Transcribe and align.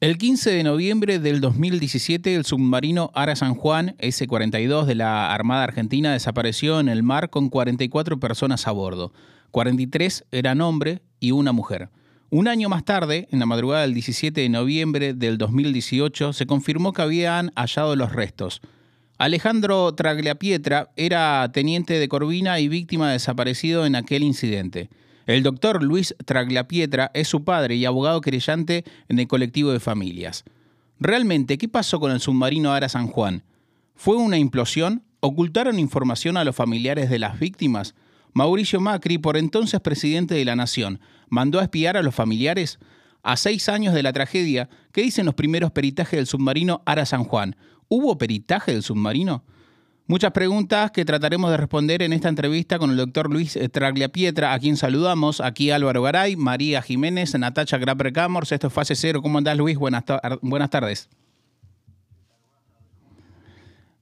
El 0.00 0.16
15 0.16 0.50
de 0.52 0.64
noviembre 0.64 1.18
del 1.18 1.42
2017, 1.42 2.34
el 2.34 2.46
submarino 2.46 3.10
Ara 3.12 3.36
San 3.36 3.54
Juan 3.54 3.96
S-42 3.98 4.86
de 4.86 4.94
la 4.94 5.34
Armada 5.34 5.64
Argentina 5.64 6.14
desapareció 6.14 6.80
en 6.80 6.88
el 6.88 7.02
mar 7.02 7.28
con 7.28 7.50
44 7.50 8.18
personas 8.18 8.66
a 8.66 8.70
bordo. 8.70 9.12
43 9.50 10.24
eran 10.32 10.62
hombre 10.62 11.02
y 11.20 11.32
una 11.32 11.52
mujer. 11.52 11.90
Un 12.30 12.48
año 12.48 12.70
más 12.70 12.86
tarde, 12.86 13.28
en 13.30 13.40
la 13.40 13.44
madrugada 13.44 13.82
del 13.82 13.92
17 13.92 14.40
de 14.40 14.48
noviembre 14.48 15.12
del 15.12 15.36
2018, 15.36 16.32
se 16.32 16.46
confirmó 16.46 16.94
que 16.94 17.02
habían 17.02 17.52
hallado 17.54 17.94
los 17.94 18.10
restos. 18.10 18.62
Alejandro 19.18 19.92
Tragliapietra 19.92 20.92
era 20.96 21.46
teniente 21.52 21.98
de 21.98 22.08
Corvina 22.08 22.58
y 22.58 22.68
víctima 22.68 23.12
desaparecido 23.12 23.84
en 23.84 23.96
aquel 23.96 24.22
incidente. 24.22 24.88
El 25.26 25.42
doctor 25.42 25.82
Luis 25.82 26.14
Traglapietra 26.24 27.10
es 27.14 27.28
su 27.28 27.44
padre 27.44 27.76
y 27.76 27.84
abogado 27.84 28.20
querellante 28.20 28.84
en 29.08 29.18
el 29.18 29.28
colectivo 29.28 29.70
de 29.72 29.80
familias. 29.80 30.44
Realmente, 30.98 31.58
¿qué 31.58 31.68
pasó 31.68 32.00
con 32.00 32.12
el 32.12 32.20
submarino 32.20 32.72
Ara 32.72 32.88
San 32.88 33.06
Juan? 33.06 33.42
¿Fue 33.94 34.16
una 34.16 34.38
implosión? 34.38 35.02
¿Ocultaron 35.20 35.78
información 35.78 36.36
a 36.36 36.44
los 36.44 36.56
familiares 36.56 37.10
de 37.10 37.18
las 37.18 37.38
víctimas? 37.38 37.94
Mauricio 38.32 38.80
Macri, 38.80 39.18
por 39.18 39.36
entonces 39.36 39.80
presidente 39.80 40.34
de 40.34 40.44
la 40.44 40.56
Nación, 40.56 41.00
mandó 41.28 41.58
a 41.58 41.64
espiar 41.64 41.96
a 41.96 42.02
los 42.02 42.14
familiares. 42.14 42.78
A 43.22 43.36
seis 43.36 43.68
años 43.68 43.92
de 43.92 44.02
la 44.02 44.12
tragedia, 44.12 44.68
¿qué 44.92 45.02
dicen 45.02 45.26
los 45.26 45.34
primeros 45.34 45.72
peritajes 45.72 46.18
del 46.18 46.26
submarino 46.26 46.82
Ara 46.86 47.04
San 47.04 47.24
Juan? 47.24 47.56
¿Hubo 47.88 48.16
peritaje 48.18 48.72
del 48.72 48.82
submarino? 48.82 49.44
Muchas 50.10 50.32
preguntas 50.32 50.90
que 50.90 51.04
trataremos 51.04 51.52
de 51.52 51.56
responder 51.56 52.02
en 52.02 52.12
esta 52.12 52.28
entrevista 52.28 52.80
con 52.80 52.90
el 52.90 52.96
doctor 52.96 53.30
Luis 53.30 53.56
Tragliapietra, 53.70 54.52
a 54.52 54.58
quien 54.58 54.76
saludamos. 54.76 55.40
Aquí 55.40 55.70
Álvaro 55.70 56.02
Garay, 56.02 56.34
María 56.34 56.82
Jiménez, 56.82 57.38
Natacha 57.38 57.78
Grapper 57.78 58.12
Camors. 58.12 58.50
Esto 58.50 58.66
es 58.66 58.72
Fase 58.72 58.96
Cero. 58.96 59.22
¿Cómo 59.22 59.38
andás, 59.38 59.56
Luis? 59.56 59.78
Buenas, 59.78 60.04
tardes. 60.04 61.08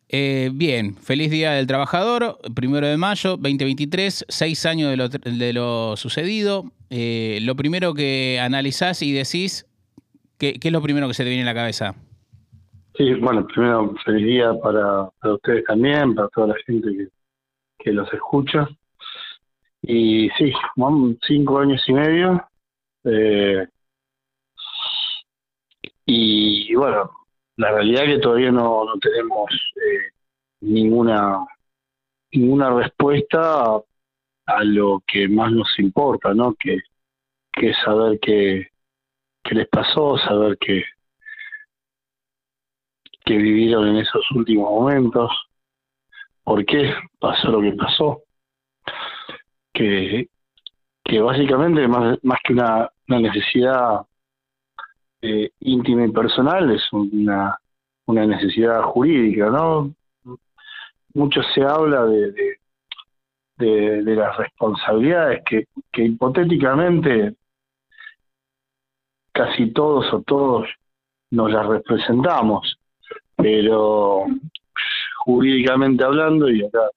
Eh, 0.09 0.48
bien, 0.55 0.97
feliz 0.97 1.31
Día 1.31 1.53
del 1.53 1.67
Trabajador, 1.67 2.39
primero 2.55 2.87
de 2.87 2.97
mayo 2.97 3.33
2023, 3.33 4.25
seis 4.31 4.65
años 4.65 4.91
de 4.91 5.53
lo, 5.53 5.95
sucedido. 5.98 6.72
Eh, 6.89 7.41
lo 7.43 7.55
primero 7.55 7.93
que 7.93 8.41
analizás 8.43 9.03
y 9.03 9.12
decís, 9.12 9.67
¿qué, 10.39 10.55
¿qué 10.55 10.69
es 10.69 10.72
lo 10.72 10.81
primero 10.81 11.06
que 11.06 11.12
se 11.12 11.25
te 11.25 11.28
viene 11.28 11.43
a 11.43 11.53
la 11.53 11.55
cabeza? 11.55 11.97
Sí, 12.98 13.14
bueno, 13.14 13.46
primero 13.46 13.94
feliz 14.04 14.27
día 14.27 14.52
para, 14.60 15.08
ustedes 15.32 15.64
también, 15.64 16.16
para 16.16 16.28
toda 16.30 16.48
la 16.48 16.54
gente 16.66 17.08
que, 17.78 17.92
los 17.92 18.12
escucha. 18.12 18.68
Y 19.82 20.28
sí, 20.30 20.52
cinco 21.28 21.58
años 21.60 21.80
y 21.88 21.92
medio. 21.92 22.44
Eh, 23.04 23.69
y, 26.06 26.74
bueno, 26.74 27.08
la 27.56 27.70
realidad 27.70 28.04
es 28.04 28.16
que 28.16 28.20
todavía 28.20 28.50
no, 28.50 28.84
tenemos 29.00 29.48
eh, 29.76 30.12
ninguna 30.62 31.46
ninguna 32.32 32.70
respuesta 32.70 33.80
a, 34.46 34.64
lo 34.64 35.02
que 35.06 35.28
más 35.28 35.52
nos 35.52 35.78
importa, 35.78 36.34
¿no? 36.34 36.54
Que, 36.54 36.80
que 37.52 37.72
saber 37.74 38.19
qué, 38.20 38.69
qué 39.44 39.54
les 39.54 39.69
pasó, 39.69 40.19
saber 40.19 40.58
qué 40.58 40.84
que 43.29 43.37
vivieron 43.37 43.87
en 43.89 43.97
esos 43.98 44.25
últimos 44.31 44.71
momentos, 44.71 45.31
por 46.43 46.65
qué 46.65 46.95
pasó 47.21 47.51
lo 47.51 47.61
que 47.61 47.73
pasó, 47.73 48.23
que, 49.75 50.27
básicamente 51.21 51.87
más, 51.87 52.19
que 52.43 52.55
una, 52.55 52.91
necesidad 53.06 54.01
eh, 55.21 55.51
íntima 55.61 56.06
y 56.06 56.11
personal 56.11 56.71
es 56.71 56.83
una, 56.91 57.59
necesidad 58.06 58.83
jurídica, 58.84 59.51
¿no? 59.51 59.95
Mucho 61.12 61.43
se 61.55 61.62
habla 61.62 62.06
de, 62.06 62.56
las 63.59 64.38
responsabilidades 64.38 65.43
que 65.44 65.67
hipotéticamente 66.03 67.34
casi 69.33 69.71
todos 69.72 70.11
o 70.15 70.22
todos 70.22 70.67
nos 71.31 71.53
las 71.53 71.67
representamos 71.67 72.78
pero 73.38 74.26
jurídicamente 75.25 76.04
hablando, 76.04 76.50
y 76.50 76.65
acá 76.65 76.91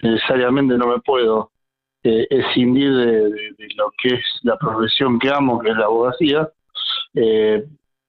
necesariamente 0.00 0.76
no 0.76 0.88
me 0.88 1.00
puedo 1.00 1.52
eh, 2.02 2.26
escindir 2.30 2.92
de, 2.92 3.30
lo 3.76 3.92
que 4.02 4.14
es 4.14 4.24
la 4.42 4.56
profesión 4.56 5.18
que 5.18 5.30
amo, 5.30 5.60
que 5.60 5.70
es 5.70 5.76
la 5.76 5.84
abogacía, 5.84 6.48
eh, 7.14 7.64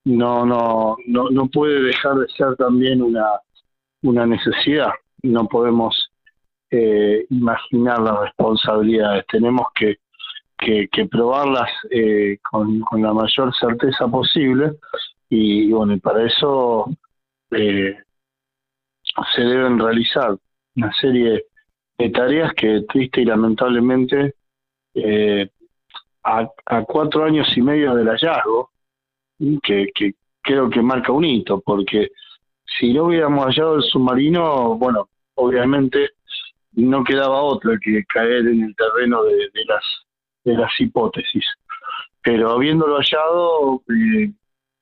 no, 0.05 0.45
no, 0.45 0.97
no, 1.05 1.29
no 1.29 1.47
puede 1.47 1.81
dejar 1.81 2.15
de 2.15 2.27
ser 2.29 2.55
también 2.55 3.01
una, 3.01 3.25
una 4.01 4.25
necesidad. 4.25 4.91
No 5.21 5.47
podemos 5.47 6.11
eh, 6.71 7.25
imaginar 7.29 7.99
las 7.99 8.19
responsabilidades, 8.21 9.25
tenemos 9.27 9.67
que, 9.75 9.97
que, 10.57 11.05
probarlas 11.05 11.69
eh, 11.91 12.39
con, 12.49 12.79
con 12.81 13.01
la 13.01 13.13
mayor 13.13 13.53
certeza 13.55 14.07
posible 14.07 14.73
y 15.29 15.71
bueno, 15.71 15.93
y 15.93 15.99
para 15.99 16.25
eso 16.25 16.89
eh, 17.55 17.97
se 19.35 19.41
deben 19.41 19.79
realizar 19.79 20.35
una 20.75 20.91
serie 20.93 21.45
de 21.97 22.09
tareas 22.09 22.53
que 22.53 22.81
triste 22.89 23.21
y 23.21 23.25
lamentablemente 23.25 24.35
eh, 24.95 25.49
a, 26.23 26.47
cuatro 26.85 27.25
años 27.25 27.47
y 27.55 27.61
medio 27.61 27.95
del 27.95 28.07
hallazgo, 28.07 28.71
que, 29.61 29.87
creo 30.41 30.69
que 30.69 30.81
marca 30.81 31.11
un 31.11 31.25
hito, 31.25 31.61
porque 31.61 32.11
si 32.65 32.93
no 32.93 33.05
hubiéramos 33.05 33.45
hallado 33.45 33.75
el 33.75 33.83
submarino, 33.83 34.75
bueno, 34.77 35.09
obviamente 35.35 36.11
no 36.73 37.03
quedaba 37.03 37.41
otra 37.41 37.77
que 37.81 38.03
caer 38.05 38.47
en 38.47 38.63
el 38.63 38.75
terreno 38.75 39.23
de, 39.23 39.49
las 39.67 39.83
de 40.43 40.53
las 40.53 40.71
hipótesis. 40.79 41.45
Pero 42.21 42.51
habiéndolo 42.51 42.97
hallado, 42.97 43.83
eh, 43.89 44.31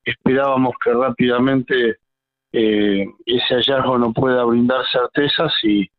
esperábamos 0.06 0.74
que 0.84 0.94
rápidamente 0.94 1.98
eh, 2.54 3.06
ese 3.26 3.56
hallazgo 3.56 3.98
no 3.98 4.14
pueda 4.14 4.44
brindar 4.44 4.82
certezas 4.92 5.54
y, 5.64 5.90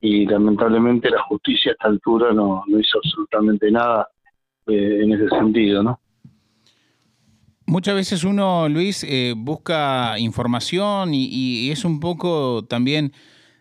y 0.00 0.26
lamentablemente 0.26 1.10
la 1.10 1.22
justicia 1.22 1.72
a 1.72 1.74
esta 1.74 1.88
altura 1.88 2.32
no, 2.32 2.64
no 2.66 2.78
hizo 2.78 2.98
absolutamente 2.98 3.70
nada 3.70 4.08
eh, 4.66 5.00
en 5.02 5.12
ese 5.12 5.28
sentido, 5.28 5.82
¿no? 5.82 6.00
Muchas 7.66 7.94
veces 7.94 8.24
uno, 8.24 8.68
Luis, 8.68 9.04
eh, 9.04 9.34
busca 9.36 10.18
información 10.18 11.14
y, 11.14 11.70
es 11.70 11.84
un 11.84 12.00
poco 12.00 12.64
también 12.64 13.12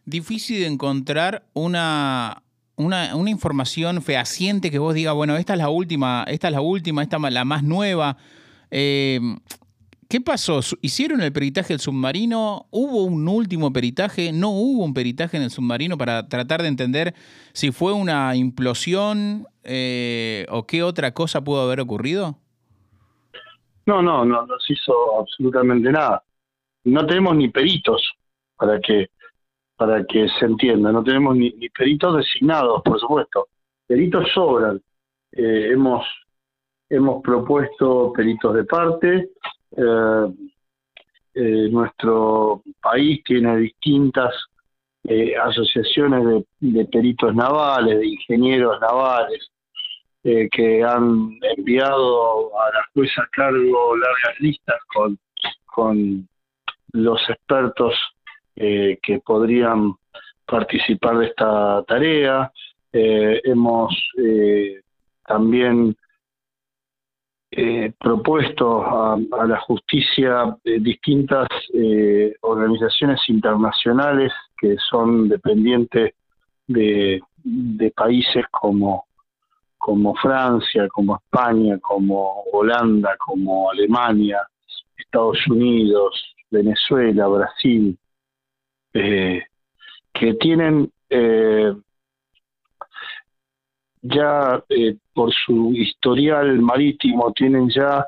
difícil 0.05 0.61
de 0.61 0.65
encontrar 0.65 1.43
una, 1.53 2.41
una, 2.75 3.15
una, 3.15 3.29
información 3.29 4.01
fehaciente 4.01 4.71
que 4.71 4.79
vos 4.79 4.95
digas, 4.95 5.13
bueno, 5.13 5.37
esta 5.37 5.53
es 5.53 5.59
la 5.59 5.69
última, 5.69 6.25
esta 6.27 6.47
es 6.47 6.53
la 6.53 6.61
última, 6.61 7.03
esta 7.03 7.17
es 7.17 7.33
la 7.33 7.45
más 7.45 7.61
nueva. 7.61 8.17
Eh, 8.71 9.19
¿Qué 10.09 10.19
pasó? 10.21 10.61
¿Hicieron 10.81 11.21
el 11.21 11.31
peritaje 11.31 11.73
del 11.73 11.79
submarino? 11.79 12.65
¿Hubo 12.71 13.03
un 13.03 13.27
último 13.27 13.71
peritaje? 13.71 14.31
¿No 14.33 14.49
hubo 14.49 14.83
un 14.83 14.95
peritaje 14.95 15.37
en 15.37 15.43
el 15.43 15.51
submarino 15.51 15.99
para 15.99 16.27
tratar 16.27 16.63
de 16.63 16.67
entender 16.67 17.13
si 17.53 17.71
fue 17.71 17.93
una 17.93 18.35
implosión 18.35 19.45
eh, 19.63 20.47
o 20.49 20.65
qué 20.65 20.81
otra 20.81 21.13
cosa 21.13 21.43
pudo 21.43 21.61
haber 21.61 21.79
ocurrido? 21.79 22.39
No, 23.85 24.01
no, 24.01 24.25
no, 24.25 24.47
no 24.47 24.59
se 24.59 24.73
hizo 24.73 25.19
absolutamente 25.19 25.91
nada. 25.91 26.23
No 26.85 27.05
tenemos 27.05 27.35
ni 27.35 27.49
peritos 27.49 28.01
para 28.55 28.79
que 28.81 29.11
para 29.75 30.03
que 30.05 30.27
se 30.39 30.45
entienda. 30.45 30.91
No 30.91 31.03
tenemos 31.03 31.37
ni, 31.37 31.51
peritos 31.69 32.17
designados, 32.17 32.81
por 32.83 32.99
supuesto. 32.99 33.47
Peritos 33.85 34.27
sobran. 34.33 34.81
Eh, 35.33 35.69
hemos 35.71 36.03
hemos 36.89 37.21
propuesto 37.21 38.11
peritos 38.11 38.55
de 38.55 38.63
parte, 38.63 39.29
nuestro 41.71 42.61
país 42.81 43.23
tiene 43.23 43.57
distintas 43.57 44.33
eh, 45.05 45.35
asociaciones 45.37 46.45
de, 46.59 46.85
peritos 46.85 47.33
navales, 47.33 47.99
de 47.99 48.07
ingenieros 48.07 48.79
navales, 48.81 49.49
que 50.21 50.83
han 50.83 51.39
enviado 51.57 52.51
a 52.59 52.65
la 52.73 52.83
jueza 52.93 53.21
a 53.21 53.29
cargo 53.31 53.95
largas 53.95 54.39
listas 54.39 54.75
con, 54.93 55.17
con 55.65 56.27
los 56.91 57.21
expertos 57.29 57.95
que 58.55 59.21
podrían 59.25 59.93
participar 60.45 61.19
de 61.19 61.27
esta 61.27 61.81
tarea. 61.87 62.51
hemos 62.91 63.95
también 65.25 65.95
eh, 67.61 67.91
propuesto 67.99 68.83
a, 68.83 69.17
la 69.45 69.59
justicia 69.59 70.57
distintas 70.63 71.47
eh, 71.73 72.33
organizaciones 72.41 73.19
internacionales 73.27 74.31
que 74.57 74.77
son 74.89 75.27
dependientes 75.27 76.13
de, 76.67 77.21
países 77.95 78.45
como, 78.49 79.05
como 79.77 80.15
Francia, 80.15 80.87
como 80.89 81.17
España, 81.17 81.77
como 81.79 82.43
Holanda, 82.53 83.17
como 83.17 83.71
Alemania, 83.71 84.39
Estados 84.97 85.45
Unidos, 85.47 86.35
Venezuela, 86.49 87.27
Brasil, 87.27 87.97
eh, 88.93 89.43
que 90.13 90.33
tienen 90.35 90.91
eh, 91.09 91.73
ya 94.01 94.63
eh, 94.69 94.95
por 95.13 95.31
su 95.33 95.71
historial 95.73 96.59
marítimo, 96.59 97.31
tienen 97.33 97.69
ya 97.69 98.05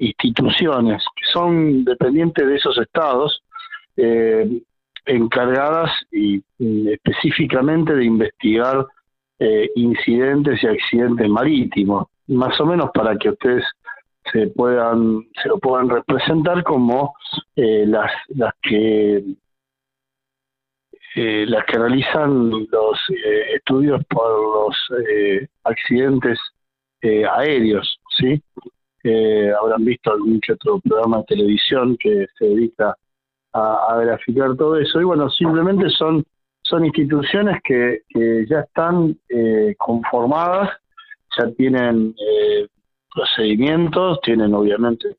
instituciones 0.00 1.02
que 1.16 1.26
son 1.32 1.84
dependientes 1.84 2.46
de 2.46 2.54
esos 2.54 2.78
estados, 2.78 3.42
encargadas 5.06 5.90
y, 6.12 6.40
específicamente 6.88 7.92
de 7.96 8.04
investigar 8.04 8.86
incidentes 9.74 10.62
y 10.62 10.66
accidentes 10.68 11.28
marítimos, 11.28 12.06
más 12.28 12.60
o 12.60 12.66
menos 12.66 12.90
para 12.94 13.16
que 13.16 13.30
ustedes 13.30 13.64
se 14.30 14.46
puedan 14.48 15.26
se 15.42 15.48
lo 15.48 15.58
puedan 15.58 15.88
representar 15.88 16.62
como 16.62 17.16
las 17.56 18.12
las 18.28 18.54
que 18.62 19.24
eh, 21.16 21.46
las 21.48 21.64
que 21.64 21.78
realizan 21.78 22.50
los 22.50 22.98
eh, 23.08 23.54
estudios 23.56 24.04
por 24.04 24.28
los 24.28 24.76
eh, 25.08 25.48
accidentes 25.64 26.38
aéreos, 27.02 28.00
¿sí? 28.18 28.42
habrán 29.60 29.84
visto 29.84 30.12
algún 30.12 30.40
que 30.40 30.54
otro 30.54 30.80
programa 30.80 31.18
de 31.18 31.24
televisión 31.24 31.96
que 31.98 32.26
se 32.36 32.44
dedica 32.46 32.96
a, 33.52 33.98
graficar 34.00 34.56
todo 34.56 34.76
eso. 34.76 35.00
Y 35.00 35.04
bueno, 35.04 35.30
simplemente 35.30 35.88
son, 35.90 36.24
son 36.62 36.84
instituciones 36.84 37.62
que, 37.62 38.00
que 38.08 38.44
ya 38.48 38.60
están 38.60 39.16
conformadas, 39.78 40.70
ya 41.38 41.48
tienen 41.52 42.16
procedimientos, 43.14 44.20
tienen 44.22 44.52
obviamente 44.52 45.16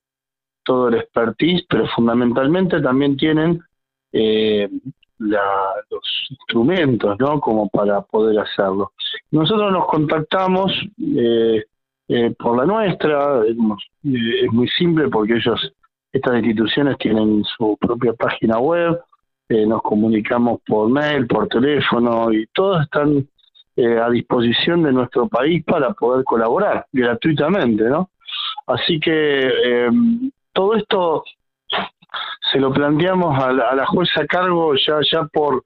todo 0.64 0.90
el 0.90 0.96
expertise, 0.96 1.66
pero 1.70 1.88
fundamentalmente 1.96 2.82
también 2.82 3.16
tienen 3.16 3.62
eh, 4.12 4.70
los 5.20 6.28
instrumentos, 6.30 7.18
¿no? 7.20 7.40
Como 7.40 7.70
para 7.70 8.02
poder 8.02 8.40
hacerlo. 8.40 8.92
Nosotros 9.32 9.72
nos 9.72 9.88
contactamos 9.88 10.72
eh, 11.00 11.64
eh, 12.08 12.36
por 12.38 12.58
la 12.58 12.66
nuestra, 12.66 13.44
es, 13.46 13.56
muy 13.56 14.68
simple 14.70 15.10
porque 15.10 15.36
ellos, 15.36 15.74
estas 16.12 16.36
instituciones 16.36 16.98
tienen 16.98 17.44
su 17.58 17.78
propia 17.80 18.14
página 18.14 18.60
web, 18.60 19.00
nos 19.50 19.82
comunicamos 19.82 20.60
por 20.68 20.90
mail, 20.90 21.26
por 21.26 21.48
teléfono 21.48 22.34
y 22.34 22.46
todos 22.48 22.84
están 22.84 23.26
a 23.78 24.10
disposición 24.10 24.84
de 24.84 24.92
nuestro 24.92 25.30
país 25.30 25.64
para 25.64 25.94
poder 25.94 26.26
colaborar 26.26 26.86
gratuitamente, 26.92 27.84
¿no? 27.86 28.10
Así 28.66 29.00
que 29.00 29.90
todo 30.52 30.76
esto 30.76 31.24
se 32.52 32.60
lo 32.60 32.72
planteamos 32.72 33.38
a 33.44 33.52
la, 33.52 33.86
jueza 33.88 34.22
a 34.22 34.26
cargo 34.26 34.74
ya 34.76 35.00
ya 35.12 35.24
por 35.26 35.64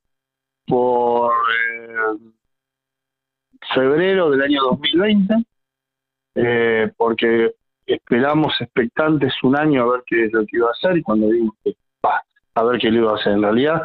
por 0.65 1.31
eh, 1.31 2.31
febrero 3.73 4.29
del 4.29 4.41
año 4.41 4.61
2020 4.63 5.35
eh, 6.35 6.91
porque 6.97 7.51
esperamos 7.85 8.53
expectantes 8.61 9.33
un 9.43 9.57
año 9.57 9.83
a 9.83 9.91
ver 9.91 10.03
qué 10.05 10.25
es 10.25 10.33
lo 10.33 10.41
que 10.45 10.57
iba 10.57 10.67
a 10.67 10.71
hacer 10.71 10.97
y 10.97 11.03
cuando 11.03 11.27
digo 11.27 11.55
que 11.63 11.75
a 12.53 12.63
ver 12.63 12.79
qué 12.79 12.91
le 12.91 12.99
iba 12.99 13.11
a 13.11 13.15
hacer. 13.15 13.33
En 13.33 13.41
realidad 13.41 13.81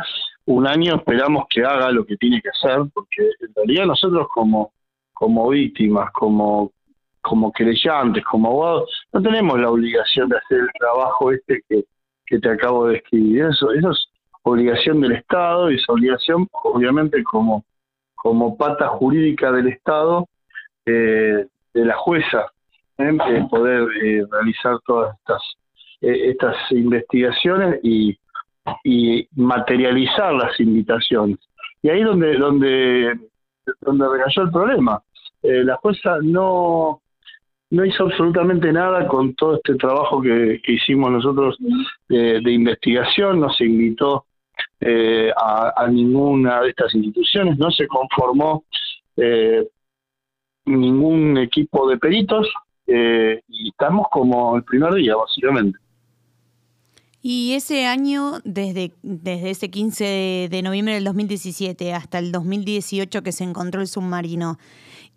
un 0.46 0.66
año 0.66 0.96
esperamos 0.96 1.44
que 1.50 1.64
haga 1.64 1.90
lo 1.90 2.04
que 2.04 2.16
tiene 2.16 2.40
que 2.40 2.50
hacer 2.50 2.82
porque 2.92 3.22
en 3.40 3.54
realidad 3.54 3.86
nosotros 3.86 4.28
como 4.32 4.72
como 5.12 5.48
víctimas 5.48 6.10
como 6.12 6.72
como 7.20 7.50
creyentes 7.50 8.24
como 8.24 8.48
abogados 8.48 9.06
no 9.12 9.22
tenemos 9.22 9.58
la 9.58 9.70
obligación 9.70 10.28
de 10.28 10.36
hacer 10.36 10.58
el 10.58 10.68
trabajo 10.78 11.32
este 11.32 11.62
que 11.68 11.84
que 12.26 12.38
te 12.38 12.50
acabo 12.50 12.88
de 12.88 12.96
escribir. 12.96 13.44
Eso, 13.46 13.73
eso 13.73 13.90
es 13.90 14.08
obligación 14.43 15.00
del 15.00 15.12
Estado 15.12 15.70
y 15.70 15.76
es 15.76 15.88
obligación, 15.88 16.49
obviamente, 16.52 17.23
como, 17.25 17.64
como 18.14 18.56
pata 18.56 18.88
jurídica 18.88 19.52
del 19.52 19.69
Estado, 19.69 20.28
eh, 20.84 21.46
de 21.75 21.84
la 21.84 21.94
jueza, 21.96 22.46
¿eh? 22.99 23.46
poder 23.50 23.88
eh, 24.02 24.25
realizar 24.31 24.78
todas 24.87 25.17
estas, 25.19 25.43
eh, 26.00 26.31
estas 26.31 26.56
investigaciones 26.70 27.81
y, 27.82 28.17
y 28.84 29.28
materializar 29.34 30.32
las 30.32 30.58
invitaciones. 30.61 31.38
Y 31.82 31.90
ahí 31.90 32.02
donde 32.02 32.37
donde 32.37 33.19
donde 33.81 34.08
recayó 34.08 34.43
el 34.43 34.50
problema. 34.50 35.02
la 35.43 35.76
jueza 35.76 36.19
no 36.23 37.00
no 37.70 37.84
hizo 37.84 38.04
absolutamente 38.04 38.72
nada 38.72 39.06
con 39.08 39.34
todo 39.34 39.56
este 39.56 39.74
trabajo 39.74 40.22
que, 40.22 40.60
hicimos 40.66 41.10
nosotros 41.10 41.56
de, 42.08 42.52
investigación, 42.52 43.40
no 43.40 43.50
se 43.50 43.64
invitó 43.64 44.26
eh, 44.80 45.30
a, 45.36 45.86
ninguna 45.88 46.60
de 46.62 46.70
estas 46.70 46.94
instituciones, 46.94 47.58
no 47.58 47.70
se 47.70 47.86
conformó 47.86 48.64
eh, 49.16 49.66
ningún 50.64 51.38
equipo 51.38 51.88
de 51.88 51.98
peritos 51.98 52.48
eh, 52.86 53.40
y 53.48 53.70
estamos 53.70 54.06
como 54.10 54.56
el 54.56 54.64
primer 54.64 54.94
día, 54.94 55.16
básicamente. 55.16 55.78
Y 57.28 57.54
ese 57.54 57.86
año, 57.86 58.38
desde, 58.44 58.92
desde 59.02 59.50
ese 59.50 59.68
15 59.68 60.48
de 60.48 60.62
noviembre 60.62 60.94
del 60.94 61.02
2017 61.02 61.92
hasta 61.92 62.20
el 62.20 62.30
2018 62.30 63.22
que 63.24 63.32
se 63.32 63.42
encontró 63.42 63.80
el 63.80 63.88
submarino, 63.88 64.58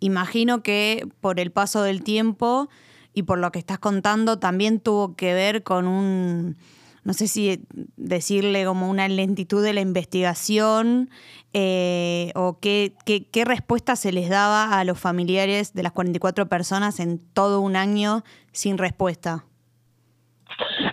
imagino 0.00 0.62
que 0.62 1.06
por 1.20 1.38
el 1.38 1.52
paso 1.52 1.82
del 1.82 2.02
tiempo 2.02 2.68
y 3.14 3.22
por 3.22 3.38
lo 3.38 3.52
que 3.52 3.58
estás 3.58 3.78
contando 3.78 4.38
también 4.38 4.80
tuvo 4.80 5.14
que 5.14 5.34
ver 5.34 5.62
con 5.62 5.86
un, 5.86 6.56
no 7.04 7.12
sé 7.12 7.28
si 7.28 7.62
decirle 7.96 8.64
como 8.64 8.90
una 8.90 9.08
lentitud 9.08 9.62
de 9.62 9.72
la 9.72 9.80
investigación 9.80 11.10
eh, 11.52 12.32
o 12.34 12.58
qué, 12.60 12.92
qué, 13.04 13.44
respuesta 13.44 13.96
se 13.96 14.12
les 14.12 14.28
daba 14.28 14.78
a 14.78 14.84
los 14.84 14.98
familiares 14.98 15.74
de 15.74 15.82
las 15.82 15.92
44 15.92 16.48
personas 16.48 17.00
en 17.00 17.18
todo 17.34 17.60
un 17.60 17.76
año 17.76 18.22
sin 18.52 18.78
respuesta. 18.78 19.44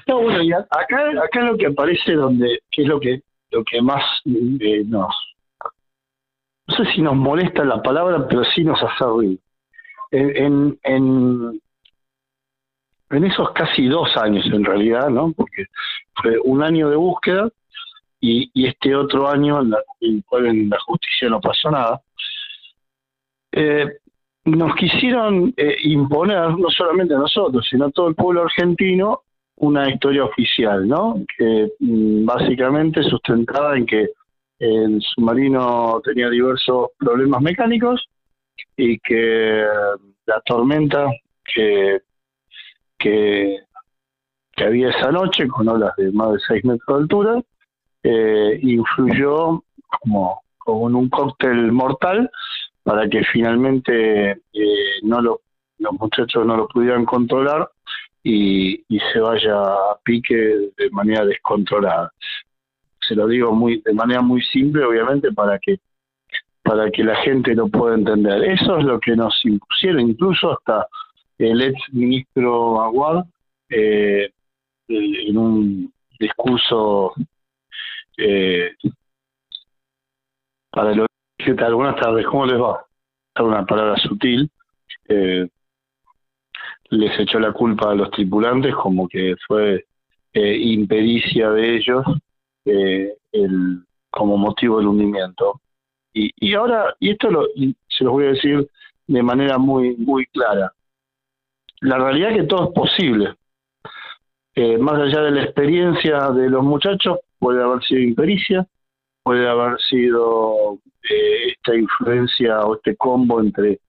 No, 0.07 0.21
bueno, 0.21 0.41
y 0.41 0.53
acá, 0.53 0.67
acá 1.23 1.41
lo 1.43 1.57
que 1.57 1.67
aparece 1.67 2.13
donde, 2.13 2.59
que 2.71 2.83
es 2.83 2.87
lo 2.87 2.99
que, 2.99 3.21
lo 3.51 3.63
que 3.65 3.81
más 3.81 4.03
eh, 4.25 4.83
nos, 4.85 5.13
no 6.67 6.75
sé 6.75 6.85
si 6.91 7.01
nos 7.01 7.15
molesta 7.15 7.63
la 7.63 7.81
palabra, 7.81 8.27
pero 8.27 8.43
sí 8.43 8.63
nos 8.63 8.81
hace 8.83 9.03
ruido. 9.05 9.39
En, 10.11 10.77
en, 10.83 11.61
en, 13.09 13.23
esos 13.23 13.51
casi 13.51 13.87
dos 13.87 14.15
años 14.17 14.45
en 14.45 14.63
realidad, 14.63 15.09
¿no? 15.09 15.31
Porque 15.33 15.65
fue 16.15 16.37
un 16.43 16.63
año 16.63 16.89
de 16.89 16.95
búsqueda 16.95 17.49
y, 18.19 18.65
este 18.65 18.95
otro 18.95 19.29
año 19.29 19.61
en, 19.61 19.73
el 20.01 20.23
cual 20.25 20.47
en 20.47 20.69
la 20.69 20.79
justicia 20.79 21.29
no 21.29 21.39
pasó 21.41 21.71
nada, 21.71 22.01
eh, 23.51 23.97
nos 24.45 24.75
quisieron 24.75 25.53
eh, 25.57 25.75
imponer, 25.83 26.57
no 26.57 26.69
solamente 26.69 27.13
a 27.13 27.19
nosotros, 27.19 27.67
sino 27.69 27.85
a 27.85 27.91
todo 27.91 28.07
el 28.07 28.15
pueblo 28.15 28.43
argentino, 28.43 29.23
una 29.57 29.89
historia 29.89 30.23
oficial, 30.23 30.87
¿no? 30.87 31.21
Que 31.37 31.69
mm, 31.79 32.25
básicamente 32.25 33.03
sustentaba 33.03 33.77
en 33.77 33.85
que 33.85 34.09
el 34.59 35.01
submarino 35.01 36.01
tenía 36.03 36.29
diversos 36.29 36.89
problemas 36.97 37.41
mecánicos 37.41 38.07
y 38.75 38.97
que 38.99 39.65
la 40.25 40.41
tormenta 40.45 41.07
que, 41.43 42.01
que, 42.97 43.57
había 44.57 44.89
esa 44.89 45.11
noche, 45.11 45.47
con 45.47 45.69
olas 45.69 45.95
de 45.97 46.11
más 46.11 46.33
de 46.33 46.39
6 46.47 46.65
metros 46.65 46.97
de 46.97 47.01
altura, 47.03 47.41
eh, 48.03 48.59
influyó 48.63 49.63
como, 50.01 50.41
en 50.65 50.95
un 50.95 51.09
cóctel 51.09 51.71
mortal 51.71 52.29
para 52.83 53.07
que 53.07 53.23
finalmente 53.23 54.31
eh, 54.31 55.01
no 55.03 55.21
lo, 55.21 55.41
los 55.77 55.93
muchachos 55.93 56.45
no 56.45 56.57
lo 56.57 56.67
pudieran 56.67 57.05
controlar 57.05 57.69
y, 58.23 58.83
y 58.89 58.99
se 59.13 59.19
vaya 59.19 59.55
a 59.61 59.97
pique 60.03 60.35
de 60.35 60.89
manera 60.91 61.25
descontrolada 61.25 62.11
se 63.07 63.15
lo 63.15 63.27
digo 63.27 63.53
muy 63.53 63.81
de 63.81 63.93
manera 63.93 64.21
muy 64.21 64.41
simple, 64.41 64.83
obviamente, 64.83 65.31
para 65.31 65.59
que 65.59 65.79
para 66.63 66.91
que 66.91 67.03
la 67.03 67.15
gente 67.21 67.55
lo 67.55 67.69
pueda 67.69 67.95
entender. 67.95 68.43
Eso 68.43 68.77
es 68.77 68.83
lo 68.83 68.99
que 68.99 69.15
nos 69.15 69.33
impusieron, 69.45 70.01
incluso 70.01 70.51
hasta 70.51 70.87
el 71.37 71.61
ex 71.61 71.79
ministro 71.93 72.81
Aguad, 72.81 73.23
eh, 73.69 74.29
en 74.89 75.37
un 75.37 75.93
discurso 76.19 77.13
eh, 78.17 78.71
para 80.69 80.93
lo 80.93 81.05
que 81.37 81.51
algunas 81.63 81.95
tardes, 81.95 82.25
¿cómo 82.25 82.45
les 82.45 82.59
va? 82.59 82.85
Una 83.39 83.65
palabra 83.65 83.95
sutil. 83.97 84.49
Eh, 85.07 85.47
les 86.89 87.19
echó 87.19 87.39
la 87.39 87.51
culpa 87.51 87.91
a 87.91 87.95
los 87.95 88.11
tripulantes 88.11 88.73
como 88.75 89.07
que 89.07 89.35
fue 89.47 89.85
eh, 90.33 90.57
impericia 90.57 91.49
de 91.51 91.77
ellos 91.77 92.05
el, 92.67 93.83
como 94.09 94.37
motivo 94.37 94.77
del 94.77 94.87
hundimiento. 94.87 95.61
Y, 96.13 96.31
y 96.35 96.53
ahora, 96.55 96.95
y 96.99 97.11
esto 97.11 97.29
lo, 97.29 97.45
se 97.87 98.03
los 98.03 98.13
voy 98.13 98.25
a 98.25 98.29
decir 98.29 98.69
de 99.07 99.23
manera 99.23 99.57
muy, 99.57 99.95
muy 99.97 100.25
clara, 100.27 100.71
la 101.81 101.97
realidad 101.97 102.31
es 102.31 102.37
que 102.37 102.43
todo 102.43 102.65
es 102.65 102.73
posible. 102.73 103.35
eh, 104.55 104.77
más 104.79 104.95
allá 104.99 105.21
de 105.21 105.31
la 105.31 105.43
experiencia 105.43 106.31
de 106.31 106.49
los 106.49 106.63
muchachos, 106.63 107.19
puede 107.37 107.61
haber 107.61 107.83
sido 107.83 108.01
impericia, 108.01 108.67
puede 109.21 109.47
haber 109.47 109.79
sido 109.81 110.79
eh, 111.07 111.51
esta 111.51 111.75
influencia 111.75 112.61
o 112.61 112.75
este 112.75 112.95
combo 112.95 113.39
entre 113.39 113.79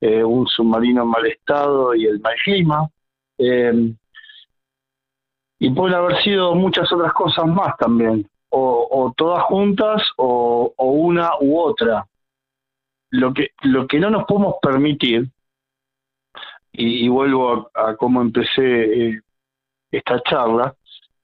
eh, 0.00 0.22
un 0.22 0.46
submarino 0.46 1.02
en 1.02 1.08
mal 1.08 1.26
estado 1.26 1.94
y 1.94 2.06
el 2.06 2.20
mal 2.20 2.34
clima. 2.44 2.88
Y 5.62 5.70
puede 5.70 5.94
haber 5.94 6.20
sido 6.22 6.56
muchas 6.56 6.92
otras 6.92 7.12
cosas 7.12 7.46
más 7.46 7.76
también, 7.76 8.28
o, 8.48 9.14
todas 9.16 9.44
juntas 9.44 10.02
o, 10.16 10.74
una 10.76 11.30
u 11.40 11.56
otra. 11.56 12.04
Lo 13.10 13.32
que, 13.32 13.50
lo 13.62 13.86
que 13.86 14.00
no 14.00 14.10
nos 14.10 14.24
podemos 14.24 14.56
permitir, 14.60 15.28
y, 16.72 17.06
vuelvo 17.06 17.70
a, 17.74 17.90
a 17.90 17.96
cómo 17.96 18.22
empecé 18.22 19.20
esta 19.92 20.20
charla, 20.22 20.74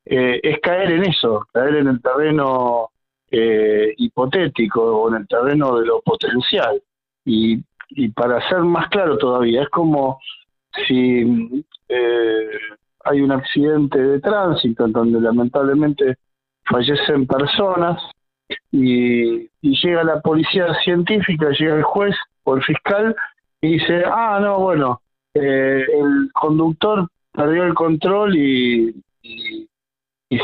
eh, 0.04 0.38
es 0.40 0.60
caer 0.60 0.92
en 0.92 1.06
eso, 1.06 1.44
caer 1.52 1.74
en 1.74 1.88
el 1.88 2.00
terreno 2.00 2.90
eh, 3.32 3.92
hipotético 3.96 5.00
o 5.02 5.08
en 5.08 5.22
el 5.22 5.26
terreno 5.26 5.80
de 5.80 5.86
lo 5.86 6.00
potencial. 6.00 6.80
Y, 7.24 7.58
y 7.88 8.08
para 8.10 8.48
ser 8.48 8.60
más 8.60 8.88
claro 8.88 9.18
todavía, 9.18 9.62
es 9.62 9.68
como 9.70 10.20
si 10.86 11.64
eh, 11.88 12.50
hay 13.08 13.20
un 13.20 13.32
accidente 13.32 13.98
de 13.98 14.20
tránsito 14.20 14.84
en 14.84 14.92
donde 14.92 15.20
lamentablemente 15.20 16.16
fallecen 16.64 17.26
personas 17.26 18.00
y, 18.70 19.48
llega 19.60 20.02
la 20.04 20.20
policía 20.20 20.74
científica, 20.84 21.50
llega 21.50 21.76
el 21.76 21.82
juez 21.82 22.14
o 22.44 22.56
el 22.56 22.62
fiscal 22.62 23.14
y 23.60 23.74
dice, 23.74 24.02
ah, 24.06 24.38
no, 24.40 24.60
bueno, 24.60 25.00
el 25.34 26.30
conductor 26.32 27.08
perdió 27.32 27.64
el 27.64 27.74
control 27.74 28.36
y, 28.36 28.94
y, 29.22 29.68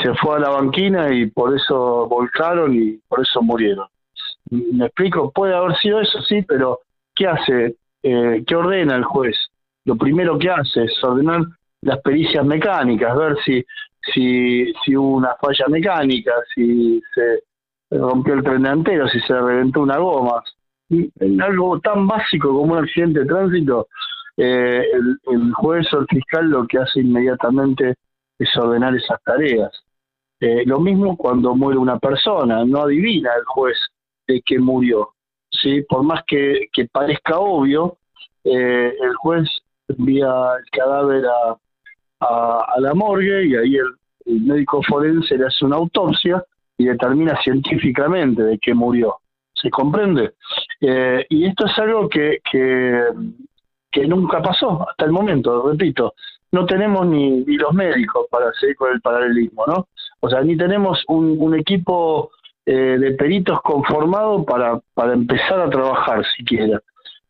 se 0.02 0.14
fue 0.14 0.36
a 0.36 0.40
la 0.40 0.50
banquina 0.50 1.12
y 1.12 1.26
por 1.26 1.54
eso 1.54 2.06
volcaron 2.08 2.74
y 2.74 2.98
por 3.08 3.20
eso 3.20 3.42
murieron. 3.42 3.86
Me 4.50 4.86
explico, 4.86 5.30
puede 5.32 5.54
haber 5.54 5.76
sido 5.76 6.00
eso, 6.00 6.20
sí, 6.22 6.42
pero 6.42 6.80
¿qué 7.14 7.26
hace? 7.26 7.76
Eh, 8.02 8.44
¿Qué 8.46 8.56
ordena 8.56 8.96
el 8.96 9.04
juez? 9.04 9.36
Lo 9.84 9.96
primero 9.96 10.38
que 10.38 10.50
hace 10.50 10.84
es 10.84 11.02
ordenar 11.02 11.42
las 11.84 12.00
pericias 12.00 12.44
mecánicas, 12.44 13.16
ver 13.16 13.36
si, 13.44 13.64
si, 14.12 14.72
si 14.84 14.96
hubo 14.96 15.16
una 15.16 15.34
falla 15.40 15.66
mecánica, 15.68 16.32
si 16.54 17.00
se 17.14 17.42
rompió 17.96 18.34
el 18.34 18.42
tren 18.42 18.62
delantero, 18.62 19.08
si 19.08 19.20
se 19.20 19.34
reventó 19.34 19.82
una 19.82 19.98
goma. 19.98 20.42
En 20.88 21.42
algo 21.42 21.80
tan 21.80 22.06
básico 22.06 22.48
como 22.48 22.74
un 22.74 22.78
accidente 22.78 23.20
de 23.20 23.26
tránsito, 23.26 23.88
eh, 24.36 24.84
el, 25.30 25.52
juez 25.54 25.92
o 25.92 26.00
el 26.00 26.06
fiscal 26.06 26.48
lo 26.48 26.66
que 26.66 26.78
hace 26.78 27.00
inmediatamente 27.00 27.94
es 28.38 28.56
ordenar 28.56 28.94
esas 28.94 29.22
tareas. 29.22 29.72
Eh, 30.40 30.64
lo 30.66 30.80
mismo 30.80 31.16
cuando 31.16 31.54
muere 31.54 31.78
una 31.78 31.98
persona, 31.98 32.64
no 32.64 32.82
adivina 32.82 33.30
el 33.36 33.44
juez 33.44 33.78
de 34.26 34.42
que 34.42 34.58
murió. 34.58 35.10
¿sí? 35.50 35.82
Por 35.82 36.02
más 36.02 36.22
que, 36.26 36.68
parezca 36.92 37.38
obvio, 37.38 37.98
eh, 38.42 38.94
el 39.00 39.14
juez 39.16 39.48
envía 39.88 40.28
el 40.58 40.70
cadáver 40.70 41.24
a, 41.26 41.56
la 42.78 42.94
morgue 42.94 43.46
y 43.46 43.56
ahí 43.56 43.76
el, 43.76 43.94
médico 44.26 44.82
forense 44.82 45.36
le 45.36 45.46
hace 45.46 45.66
una 45.66 45.76
autopsia 45.76 46.42
y 46.78 46.86
determina 46.86 47.36
científicamente 47.42 48.42
de 48.42 48.58
qué 48.58 48.72
murió. 48.72 49.16
¿Se 49.52 49.70
comprende? 49.70 50.34
y 50.80 51.46
esto 51.46 51.66
es 51.66 51.78
algo 51.78 52.08
que, 52.08 52.40
que 52.42 54.06
nunca 54.08 54.42
pasó 54.42 54.86
hasta 54.88 55.04
el 55.04 55.12
momento, 55.12 55.70
repito. 55.70 56.14
No 56.50 56.66
tenemos 56.66 57.06
ni, 57.06 57.44
los 57.44 57.72
médicos 57.72 58.26
para 58.30 58.52
seguir 58.54 58.76
con 58.76 58.92
el 58.92 59.00
paralelismo, 59.00 59.64
¿no? 59.66 59.88
O 60.20 60.28
sea, 60.28 60.40
ni 60.42 60.56
tenemos 60.56 61.02
un, 61.08 61.54
equipo 61.54 62.30
eh, 62.66 62.96
de 62.98 63.10
peritos 63.12 63.60
conformado 63.62 64.44
para, 64.44 64.80
para 64.94 65.14
empezar 65.14 65.60
a 65.60 65.70
trabajar 65.70 66.24
siquiera. 66.36 66.80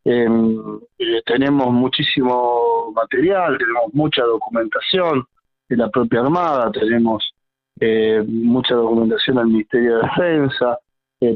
Em, 0.04 0.80
eh, 0.98 1.22
tenemos 1.24 1.72
muchísimo 1.72 2.92
material, 2.94 3.56
tenemos 3.58 3.94
mucha 3.94 4.22
documentación 4.22 5.24
de 5.68 5.76
la 5.76 5.88
propia 5.90 6.20
Armada, 6.20 6.70
tenemos 6.72 7.32
eh, 7.80 8.22
mucha 8.26 8.74
documentación 8.74 9.36
del 9.36 9.46
Ministerio 9.46 9.96
de 9.96 10.02
Defensa, 10.02 10.78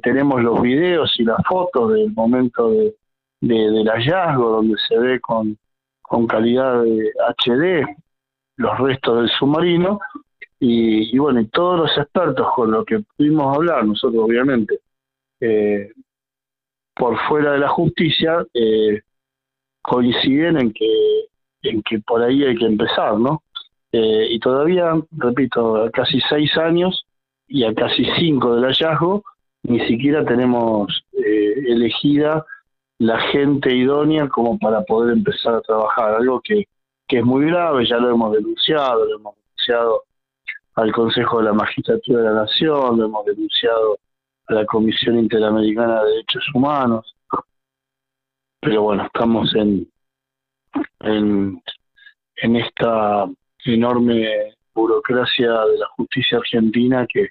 tenemos 0.03 0.43
los 0.43 0.61
videos 0.61 1.19
y 1.19 1.25
las 1.25 1.39
fotos 1.49 1.95
del 1.95 2.13
momento 2.13 2.71
de, 2.71 2.95
del 3.41 3.89
hallazgo, 3.89 4.51
donde 4.51 4.77
se 4.87 4.99
ve 4.99 5.19
con, 5.19 5.57
con 6.03 6.27
calidad 6.27 6.83
de 6.83 7.11
HD 7.39 7.87
los 8.59 8.79
restos 8.79 9.23
del 9.23 9.31
submarino. 9.31 9.99
Y, 10.61 11.17
bueno, 11.17 11.41
y 11.41 11.47
todos 11.47 11.79
los 11.79 11.99
expertos 11.99 12.49
con 12.55 12.73
los 12.73 12.85
que 12.85 12.99
pudimos 13.17 13.57
hablar, 13.57 13.87
nosotros 13.87 14.25
obviamente, 14.25 14.81
eh, 15.41 15.93
por 16.99 17.19
fuera 17.29 17.53
de 17.53 17.59
la 17.59 17.69
justicia, 17.69 18.45
eh, 18.55 19.01
coinciden 19.83 20.59
en 20.59 20.73
que, 20.73 21.25
en 21.63 21.83
que 21.83 22.01
por 22.01 22.23
ahí 22.23 22.45
hay 22.45 22.57
que 22.57 22.67
empezar, 22.67 23.19
¿no? 23.19 23.43
Eh, 23.93 24.29
y 24.31 24.39
todavía, 24.41 24.93
repito, 25.13 25.77
a 25.85 25.91
casi 25.91 26.21
seis 26.29 26.57
años 26.59 27.07
y 27.47 27.65
a 27.65 27.75
casi 27.75 28.05
cinco 28.19 28.55
del 28.55 28.65
hallazgo, 28.65 29.25
ni 29.63 29.81
siquiera 29.87 30.25
tenemos 30.25 31.05
elegida 31.15 32.45
la 32.99 33.21
gente 33.21 33.75
idónea 33.75 34.29
como 34.29 34.59
para 34.59 34.83
poder 34.83 35.17
empezar 35.17 35.55
a 35.55 35.61
trabajar, 35.61 36.15
algo 36.17 36.41
que, 36.41 36.67
que 37.07 37.19
es 37.19 37.25
muy 37.25 37.47
grave, 37.47 37.87
ya 37.87 37.97
lo 37.97 38.11
hemos 38.11 38.33
denunciado, 38.33 39.05
lo 39.05 39.17
hemos 39.17 39.35
denunciado 39.37 40.03
al 40.75 40.93
Consejo 40.93 41.39
de 41.39 41.45
la 41.45 41.53
Magistratura 41.53 42.21
de 42.21 42.25
la 42.27 42.43
Nación, 42.43 42.99
lo 42.99 43.07
hemos 43.07 43.25
denunciado 43.25 43.99
a 44.49 44.55
la 44.55 44.67
Comisión 44.67 45.19
Interamericana 45.19 46.03
de 46.03 46.11
Derechos 46.11 46.45
Humanos, 46.55 47.15
pero 48.61 48.83
bueno, 48.83 49.05
estamos 49.07 49.55
en, 49.55 49.89
en, 51.01 51.63
en 52.37 52.57
esta 52.57 53.27
enorme 53.65 54.57
burocracia 54.75 55.51
de 55.65 55.79
la 55.79 55.87
justicia 55.97 56.39
argentina 56.39 57.07
que, 57.07 57.29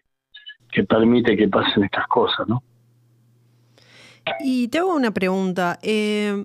que 0.72 0.84
permite 0.84 1.36
que 1.36 1.48
pasen 1.48 1.84
estas 1.84 2.08
cosas, 2.08 2.48
¿no? 2.48 2.64
Y 4.42 4.68
te 4.68 4.80
hago 4.80 4.94
una 4.96 5.12
pregunta. 5.12 5.80
Eh, 5.82 6.44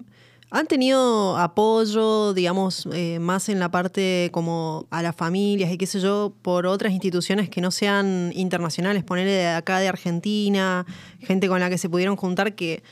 ¿Han 0.55 0.67
tenido 0.67 1.39
apoyo, 1.39 2.35
digamos, 2.35 2.87
eh, 2.93 3.19
más 3.21 3.49
en 3.49 3.59
la 3.59 3.71
parte 3.71 4.29
como 4.35 4.87
a 4.91 5.01
las 5.01 5.17
familias 5.17 5.73
y 5.73 5.79
qué 5.79 5.87
sé 5.87 5.99
yo, 5.99 6.35
por 6.43 6.67
otras 6.67 6.93
instituciones 6.93 7.49
que 7.49 7.63
no 7.63 7.71
sean 7.71 8.33
internacionales, 8.35 9.03
ponerle 9.03 9.33
de 9.33 9.49
acá 9.49 9.79
de 9.79 9.89
Argentina, 9.89 10.85
gente 11.21 11.49
con 11.49 11.59
la 11.59 11.71
que 11.71 11.79
se 11.79 11.89
pudieron 11.89 12.17
juntar 12.17 12.55
que 12.55 12.83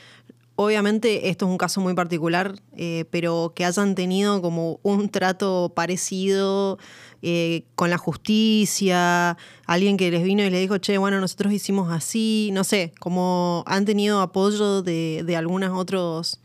obviamente 0.57 1.29
esto 1.29 1.45
es 1.45 1.50
un 1.50 1.59
caso 1.59 1.83
muy 1.83 1.93
particular, 1.93 2.55
eh, 2.79 3.05
pero 3.11 3.52
que 3.55 3.67
hayan 3.67 3.95
tenido 3.95 4.40
como 4.40 4.81
un 4.83 5.11
trato 5.11 5.71
parecido 5.76 6.79
eh, 7.21 7.64
con 7.75 7.90
la 7.90 7.99
justicia, 7.99 9.37
alguien 9.67 9.99
que 9.99 10.11
les 10.11 10.23
vino 10.23 10.43
y 10.43 10.49
les 10.49 10.62
dijo, 10.62 10.79
che, 10.79 10.97
bueno, 10.97 11.21
nosotros 11.21 11.52
hicimos 11.52 11.93
así, 11.93 12.49
no 12.55 12.64
sé, 12.64 12.95
como 13.00 13.64
han 13.67 13.85
tenido 13.85 14.23
apoyo 14.23 14.81
de, 14.81 15.25
de 15.26 15.37
algunas 15.37 15.73
otras 15.73 16.40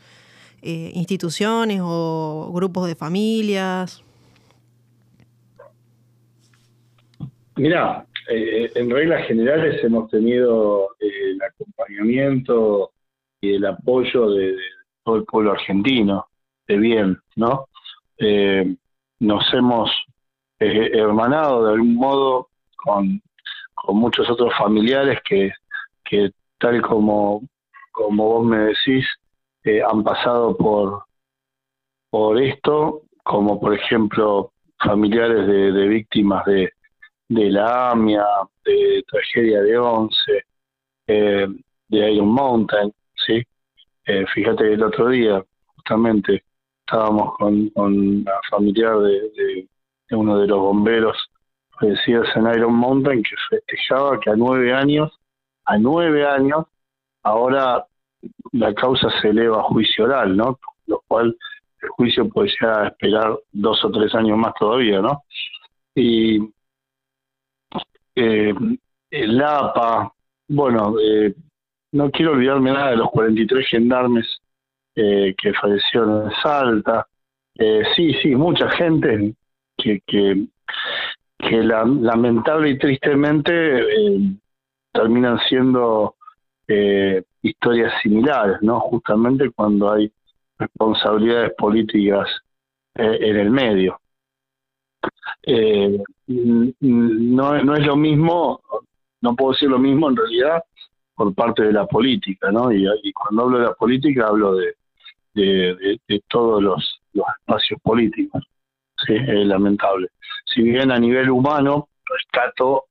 eh, 0.65 0.91
instituciones 0.93 1.79
o 1.83 2.51
grupos 2.53 2.87
de 2.87 2.95
familias. 2.95 4.03
Mira, 7.55 8.05
eh, 8.29 8.71
en 8.75 8.89
reglas 8.89 9.27
generales 9.27 9.83
hemos 9.83 10.09
tenido 10.09 10.89
el 10.99 11.41
acompañamiento 11.41 12.91
y 13.39 13.53
el 13.53 13.65
apoyo 13.65 14.29
de, 14.31 14.55
todo 15.03 15.17
el 15.17 15.25
pueblo 15.25 15.51
argentino, 15.51 16.25
de 16.67 16.77
bien, 16.77 17.19
¿no? 17.35 17.67
nos 19.19 19.53
hemos 19.53 19.91
eh, 20.59 20.91
hermanado 20.93 21.65
de 21.65 21.73
algún 21.73 21.95
modo 21.95 22.49
con, 22.77 23.21
con 23.73 23.97
muchos 23.97 24.29
otros 24.29 24.53
familiares 24.57 25.19
que, 25.27 25.51
que 26.03 26.31
tal 26.59 26.81
como, 26.81 27.43
como 27.91 28.25
vos 28.25 28.45
me 28.45 28.57
decís, 28.57 29.05
han 29.83 30.03
pasado 30.03 30.55
por, 30.55 31.05
por 32.09 32.41
esto, 32.41 33.01
como 33.23 33.59
por 33.59 33.73
ejemplo 33.73 34.51
familiares 34.77 35.47
de, 35.47 35.71
de 35.71 35.87
víctimas 35.87 36.45
de, 36.45 36.71
de 37.29 37.49
la 37.51 37.91
AMIA, 37.91 38.25
de 38.63 39.03
tragedia 39.07 39.61
de 39.61 39.77
Once, 39.77 40.43
eh, 41.07 41.47
de 41.87 42.11
Iron 42.11 42.27
Mountain, 42.29 42.93
¿sí? 43.25 43.43
Eh, 44.05 44.25
fíjate 44.33 44.73
el 44.73 44.83
otro 44.83 45.09
día, 45.09 45.43
justamente, 45.75 46.43
estábamos 46.81 47.35
con, 47.37 47.69
con 47.69 48.23
la 48.23 48.39
familiar 48.49 48.99
de, 48.99 49.67
uno 50.11 50.37
de 50.37 50.47
los 50.47 50.59
bomberos 50.59 51.17
fallecidos 51.79 52.27
en 52.35 52.47
Iron 52.53 52.75
Mountain 52.75 53.23
que 53.23 53.35
festejaba 53.49 54.19
que 54.19 54.29
a 54.29 54.35
nueve 54.35 54.71
años, 54.73 55.11
a 55.65 55.77
nueve 55.77 56.25
años, 56.25 56.65
ahora 57.23 57.85
la 58.51 58.73
causa 58.73 59.09
se 59.21 59.29
eleva 59.29 59.59
a 59.59 59.63
juicio 59.63 60.05
oral, 60.05 60.35
¿no? 60.35 60.59
Lo 60.87 61.03
cual 61.07 61.35
el 61.81 61.89
juicio 61.89 62.27
puede 62.29 62.49
llegar 62.49 62.83
a 62.83 62.87
esperar 62.87 63.37
dos 63.51 63.83
o 63.83 63.91
tres 63.91 64.13
años 64.15 64.37
más 64.37 64.53
todavía, 64.59 65.01
¿no? 65.01 65.23
Y, 65.95 66.39
eh, 68.15 68.53
el 69.11 69.41
APA, 69.41 70.11
bueno, 70.47 70.95
eh, 70.99 71.33
no 71.93 72.11
quiero 72.11 72.33
olvidarme 72.33 72.71
nada 72.71 72.91
de 72.91 72.97
los 72.97 73.09
43 73.11 73.67
gendarmes 73.67 74.25
eh, 74.95 75.33
que 75.37 75.53
fallecieron 75.53 76.25
en 76.25 76.31
Salta. 76.41 77.07
Eh, 77.57 77.83
sí, 77.95 78.13
sí, 78.21 78.35
mucha 78.35 78.69
gente 78.71 79.33
que, 79.77 80.01
que, 80.05 80.47
lamentable 81.63 82.71
y 82.71 82.77
tristemente 82.77 83.83
terminan 84.91 85.39
siendo 85.47 86.15
historias 87.45 87.93
similares, 88.01 88.57
¿no? 88.61 88.79
Justamente 88.79 89.51
cuando 89.51 89.91
hay 89.91 90.11
responsabilidades 90.57 91.53
políticas 91.57 92.27
en 92.95 93.37
el 93.37 93.49
medio. 93.51 93.99
no, 96.27 97.63
no 97.63 97.75
es 97.75 97.85
lo 97.85 97.95
mismo, 97.95 98.61
no 99.21 99.35
puedo 99.35 99.51
decir 99.51 99.69
lo 99.69 99.77
mismo 99.77 100.09
en 100.09 100.15
realidad 100.15 100.63
por 101.13 101.33
parte 101.35 101.63
de 101.63 101.73
la 101.73 101.85
política, 101.85 102.51
¿no? 102.51 102.71
Y, 102.71 103.13
cuando 103.13 103.43
hablo 103.43 103.59
de 103.59 103.65
la 103.65 103.73
política 103.73 104.27
hablo 104.27 104.55
de, 104.55 104.75
de, 105.33 106.23
todos 106.27 106.63
los, 106.63 107.01
espacios 107.13 107.79
políticos. 107.81 108.43
Sí, 109.05 109.13
es 109.13 109.45
lamentable. 109.45 110.07
Si 110.45 110.61
bien 110.61 110.91
a 110.91 110.97
nivel 110.97 111.29
humano 111.29 111.89
rescato 112.05 112.85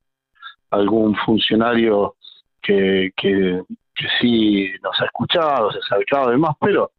algún 0.69 1.15
funcionario 1.15 2.15
que, 2.61 3.11
que, 3.15 3.63
que 3.95 4.07
sí 4.19 4.71
nos 4.83 4.99
ha 5.01 5.05
escuchado, 5.05 5.71
se 5.71 5.77
ha 5.77 5.95
acercado 5.95 6.29
y 6.29 6.31
demás, 6.33 6.55
pero 6.59 6.91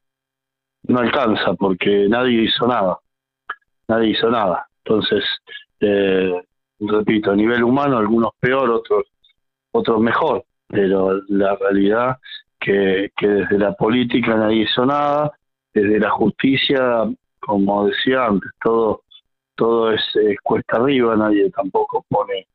no 0.85 0.99
alcanza 0.99 1.55
porque 1.55 2.07
nadie 2.09 2.45
hizo 2.45 2.67
nada. 2.67 2.99
Nadie 3.89 4.11
hizo 4.11 4.31
nada. 4.31 4.67
Entonces, 4.85 5.25
eh, 5.81 6.33
repito, 6.81 7.31
a 7.33 7.37
nivel 7.37 7.63
humano, 7.63 7.99
algunos 7.99 8.31
peor, 8.41 8.71
otros, 8.71 9.05
otros 9.73 10.01
mejor 10.01 10.45
pero 10.69 11.21
la 11.29 11.57
realidad 11.57 12.19
que, 12.59 13.11
que 13.17 13.27
desde 13.27 13.59
la 13.59 13.73
política 13.75 14.37
nadie 14.37 14.63
hizo 14.63 14.85
nada, 14.85 15.33
desde 15.73 16.01
la 16.01 16.11
justicia, 16.11 17.05
como 17.41 17.87
decía 17.87 18.27
antes, 18.27 18.51
todo 18.63 19.03
todo 19.55 19.91
es, 19.93 20.03
cuesta 20.43 20.77
arriba, 20.77 21.17
nadie 21.17 21.51
tampoco 21.51 22.05
pone 22.09 22.47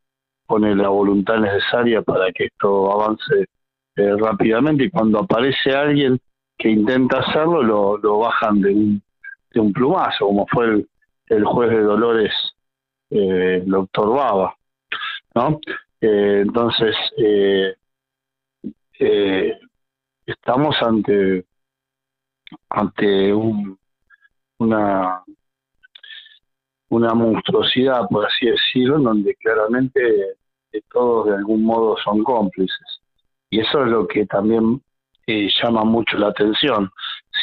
pone 0.46 0.76
la 0.76 0.90
voluntad 0.90 1.38
necesaria 1.38 2.02
para 2.02 2.32
que 2.32 2.46
esto 2.46 2.92
avance 2.92 3.48
eh, 3.96 4.16
rápidamente 4.18 4.86
y 4.86 4.90
cuando 4.90 5.20
aparece 5.20 5.72
alguien 5.72 6.20
que 6.58 6.70
intenta 6.70 7.20
hacerlo 7.20 7.64
lo, 7.64 7.98
lo 7.98 8.20
bajan 8.20 8.62
de 8.62 8.74
un, 8.74 9.04
de 9.52 9.60
un 9.60 9.74
plumazo, 9.74 10.28
como 10.28 10.46
fue 10.48 10.86
el, 11.28 11.46
juez 11.46 11.72
de 11.72 11.82
Dolores, 11.82 12.34
eh, 13.10 13.62
el 13.64 13.70
doctor 13.70 14.16
Baba. 14.16 14.56
¿no? 15.36 15.60
Eh, 16.00 16.44
entonces, 16.46 16.96
eh, 17.18 17.76
estamos 20.26 20.76
ante 20.82 21.46
ante 22.70 23.34
un, 23.34 23.78
una 24.60 25.24
una 26.90 27.14
monstruosidad, 27.14 28.08
por 28.10 28.26
así 28.26 28.48
decirlo, 28.48 28.98
en 28.98 29.04
donde 29.04 29.36
claramente 29.36 30.36
todos 30.92 31.28
de 31.28 31.36
algún 31.36 31.64
modo 31.64 31.96
son 32.04 32.24
cómplices. 32.24 33.01
Y 33.52 33.60
eso 33.60 33.84
es 33.84 33.90
lo 33.90 34.08
que 34.08 34.26
también 34.26 34.82
eh, 35.28 35.50
llama 35.62 35.84
mucho 35.84 36.18
la 36.18 36.30
atención. 36.30 36.90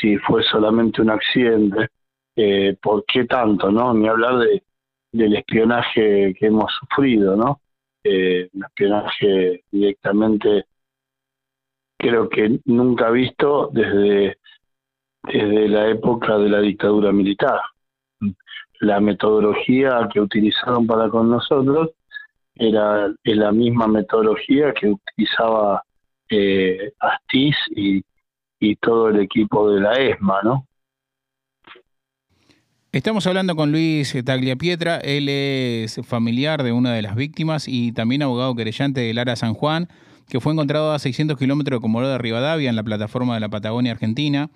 Si 0.01 0.17
fue 0.19 0.43
solamente 0.43 1.03
un 1.03 1.11
accidente, 1.11 1.89
eh, 2.35 2.77
¿por 2.83 3.05
qué 3.05 3.27
tanto? 3.27 3.71
no 3.71 3.93
Ni 3.95 4.09
hablar 4.09 4.39
de, 4.39 4.65
del 5.13 5.37
espionaje 5.37 6.35
que 6.35 6.47
hemos 6.47 6.73
sufrido, 6.73 7.37
¿no? 7.37 7.61
Eh, 8.03 8.49
un 8.55 8.65
espionaje 8.65 9.65
directamente 9.71 10.65
creo 11.99 12.29
que 12.29 12.61
nunca 12.65 13.11
visto 13.11 13.71
desde, 13.73 14.39
desde 15.25 15.69
la 15.69 15.89
época 15.89 16.39
de 16.39 16.49
la 16.49 16.61
dictadura 16.61 17.13
militar. 17.13 17.61
La 18.81 19.01
metodología 19.01 20.09
que 20.13 20.21
utilizaron 20.21 20.87
para 20.87 21.11
con 21.11 21.29
nosotros 21.29 21.91
era 22.55 23.13
la 23.25 23.53
misma 23.53 23.89
metodología 23.89 24.73
que 24.73 24.89
utilizaba 24.89 25.83
eh, 26.31 26.93
Astiz 27.01 27.57
y, 27.75 28.03
todo 28.81 29.09
el 29.09 29.21
equipo 29.21 29.71
de 29.71 29.81
la 29.81 29.93
ESMA, 29.93 30.43
¿no? 30.43 30.67
Estamos 32.91 33.27
hablando 33.27 33.55
con 33.55 33.71
Luis 33.71 34.17
Tagliapietra, 34.25 34.99
él 34.99 35.29
es 35.29 36.01
familiar 36.05 36.63
de 36.63 36.73
una 36.73 36.93
de 36.93 37.03
las 37.03 37.15
víctimas 37.15 37.69
y 37.69 37.93
también 37.93 38.23
abogado 38.23 38.55
querellante 38.55 39.01
de 39.01 39.15
Lara 39.15 39.37
San 39.37 39.55
Juan 39.55 39.89
que 40.29 40.41
fue 40.41 40.53
encontrado 40.53 40.93
a 40.93 40.99
600 40.99 41.39
kilómetros 41.39 41.79
de 41.79 41.81
Comodoro 41.81 42.11
de 42.11 42.19
Rivadavia, 42.19 42.69
en 42.69 42.77
la 42.77 42.83
plataforma 42.83 43.35
de 43.35 43.41
la 43.41 43.49
Patagonia 43.49 43.93
Argentina. 43.93 44.51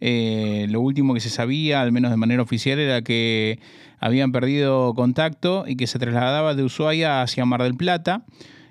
Eh, 0.00 0.66
lo 0.68 0.80
último 0.80 1.14
que 1.14 1.20
se 1.20 1.30
sabía, 1.30 1.80
al 1.80 1.92
menos 1.92 2.10
de 2.10 2.16
manera 2.16 2.42
oficial, 2.42 2.78
era 2.78 3.02
que 3.02 3.58
habían 3.98 4.32
perdido 4.32 4.92
contacto 4.94 5.64
y 5.66 5.76
que 5.76 5.86
se 5.86 5.98
trasladaba 5.98 6.54
de 6.54 6.62
Ushuaia 6.62 7.22
hacia 7.22 7.44
Mar 7.46 7.62
del 7.62 7.74
Plata. 7.74 8.24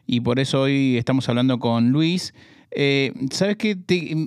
Y 0.05 0.19
por 0.21 0.39
eso 0.39 0.61
hoy 0.61 0.97
estamos 0.97 1.27
hablando 1.29 1.59
con 1.59 1.91
Luis. 1.91 2.33
Eh, 2.71 3.13
¿Sabes 3.31 3.57
qué? 3.57 3.77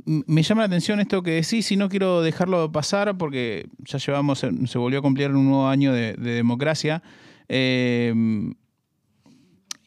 me 0.04 0.42
llama 0.42 0.62
la 0.62 0.66
atención 0.66 1.00
esto 1.00 1.22
que 1.22 1.32
decís 1.32 1.70
y 1.72 1.76
no 1.76 1.88
quiero 1.88 2.22
dejarlo 2.22 2.70
pasar 2.70 3.18
porque 3.18 3.66
ya 3.84 3.98
llevamos, 3.98 4.38
se 4.38 4.78
volvió 4.78 5.00
a 5.00 5.02
cumplir 5.02 5.30
un 5.30 5.46
nuevo 5.46 5.68
año 5.68 5.92
de, 5.92 6.14
democracia. 6.14 7.02
Eh, 7.48 8.14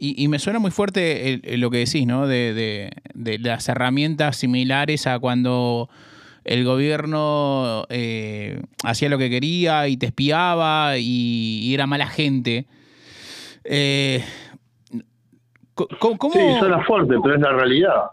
y, 0.01 0.27
me 0.29 0.39
suena 0.39 0.59
muy 0.59 0.71
fuerte 0.71 1.41
lo 1.57 1.69
que 1.69 1.79
decís, 1.79 2.07
¿no? 2.07 2.25
De, 2.25 2.89
las 3.13 3.67
herramientas 3.67 4.37
similares 4.37 5.07
a 5.07 5.19
cuando 5.19 5.89
el 6.45 6.63
gobierno 6.63 7.85
eh, 7.89 8.61
hacía 8.83 9.09
lo 9.09 9.17
que 9.17 9.29
quería 9.29 9.89
y 9.89 9.97
te 9.97 10.05
espiaba 10.07 10.97
y, 10.97 11.73
era 11.73 11.85
mala 11.85 12.07
gente. 12.07 12.65
Eh, 13.65 14.23
¿cómo, 15.99 16.33
Sí, 16.33 16.39
suena 16.59 16.83
fuerte, 16.83 17.15
pero 17.21 17.35
es 17.35 17.41
la 17.41 17.51
realidad 17.51 18.11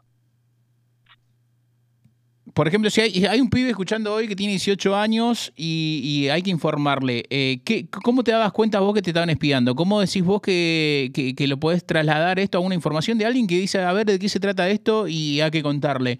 por 2.57 2.67
ejemplo, 2.67 2.89
si 2.89 3.03
hay, 3.03 3.39
un 3.39 3.51
pibe 3.51 3.69
escuchando 3.69 4.15
hoy 4.15 4.27
que 4.29 4.35
tiene 4.35 4.53
18 4.53 4.97
años 4.97 5.53
y, 5.55 6.27
hay 6.33 6.41
que 6.41 6.49
informarle, 6.49 7.27
eh, 7.29 7.61
¿qué, 7.63 7.87
¿cómo 8.03 8.25
te 8.25 8.33
dabas 8.33 8.51
cuenta 8.51 8.81
vos 8.81 8.95
que 8.95 9.03
te 9.03 9.11
estaban 9.11 9.29
espiando? 9.29 9.75
¿Cómo 9.75 10.01
decís 10.01 10.25
vos 10.25 10.41
que, 10.41 11.13
que, 11.37 11.47
lo 11.47 11.59
podés 11.59 11.85
trasladar 11.85 12.39
esto 12.39 12.57
a 12.57 12.63
una 12.63 12.75
información 12.75 13.19
de 13.19 13.27
alguien 13.27 13.47
que 13.47 13.59
dice, 13.59 13.83
a 13.83 13.93
ver, 13.93 14.07
de 14.07 14.19
qué 14.19 14.31
se 14.31 14.41
trata 14.41 14.71
esto 14.71 15.07
y 15.07 15.43
hay 15.43 15.51
que 15.51 15.63
contarle? 15.63 16.19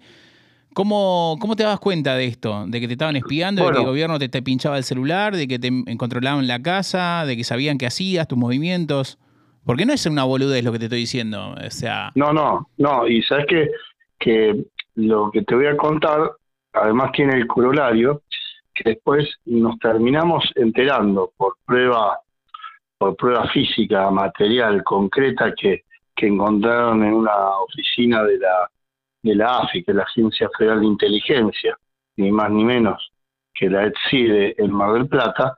¿Cómo, 0.75 1.37
¿Cómo 1.41 1.55
te 1.55 1.63
dabas 1.63 1.79
cuenta 1.79 2.13
de 2.13 2.25
esto? 2.25 2.65
¿De 2.67 2.79
que 2.79 2.85
te 2.85 2.93
estaban 2.93 3.15
espiando? 3.15 3.65
¿De 3.65 3.71
que 3.71 3.79
el 3.79 3.85
gobierno 3.85 4.19
te, 4.19 4.29
te, 4.29 4.43
pinchaba 4.43 4.77
el 4.77 4.83
celular? 4.83 5.35
¿De 5.35 5.47
que 5.47 5.57
te 5.57 5.71
controlaban 5.97 6.45
la 6.45 6.61
casa? 6.61 7.25
¿De 7.25 7.35
que 7.35 7.43
sabían 7.43 7.79
qué 7.79 7.87
hacías, 7.87 8.27
tus 8.27 8.37
movimientos? 8.37 9.17
Porque 9.67 9.85
no 9.85 9.91
es 9.91 10.05
una 10.05 10.23
boludez 10.23 10.63
lo 10.63 10.71
que 10.71 10.79
te 10.79 10.85
estoy 10.85 10.99
diciendo. 10.99 11.53
O 11.53 11.69
sea... 11.69 12.09
No, 12.15 12.31
no, 12.31 12.69
no. 12.77 13.05
Y 13.05 13.21
sabes 13.23 13.45
que, 13.47 13.69
que 14.17 14.63
lo 14.95 15.29
que 15.29 15.41
te 15.41 15.55
voy 15.55 15.65
a 15.65 15.75
contar, 15.75 16.31
además 16.71 17.11
tiene 17.11 17.35
el 17.35 17.47
corolario, 17.47 18.21
que 18.73 18.91
después 18.91 19.29
nos 19.43 19.77
terminamos 19.79 20.49
enterando 20.55 21.33
por 21.35 21.57
prueba, 21.65 22.17
por 22.97 23.17
prueba 23.17 23.45
física, 23.49 24.09
material, 24.09 24.85
concreta, 24.85 25.53
que, 25.53 25.83
que 26.15 26.27
encontraron 26.27 27.03
en 27.03 27.13
una 27.15 27.49
oficina 27.59 28.23
de 28.23 28.39
la, 28.39 28.71
de 29.21 29.35
la 29.35 29.57
AFI, 29.59 29.83
que 29.83 29.93
la 29.93 30.03
Agencia 30.03 30.49
Federal 30.57 30.79
de 30.79 30.85
Inteligencia, 30.85 31.77
ni 32.15 32.31
más 32.31 32.49
ni 32.51 32.63
menos 32.63 33.11
que 33.53 33.69
la 33.69 33.87
ETSIDE 33.87 34.55
en 34.59 34.71
Mar 34.71 34.93
del 34.93 35.09
Plata, 35.09 35.57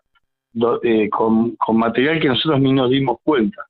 eh, 0.81 1.09
con, 1.11 1.55
con, 1.57 1.77
material 1.77 2.19
que 2.19 2.29
nosotros 2.29 2.59
ni 2.59 2.73
nos 2.73 2.89
dimos 2.89 3.19
cuenta 3.23 3.68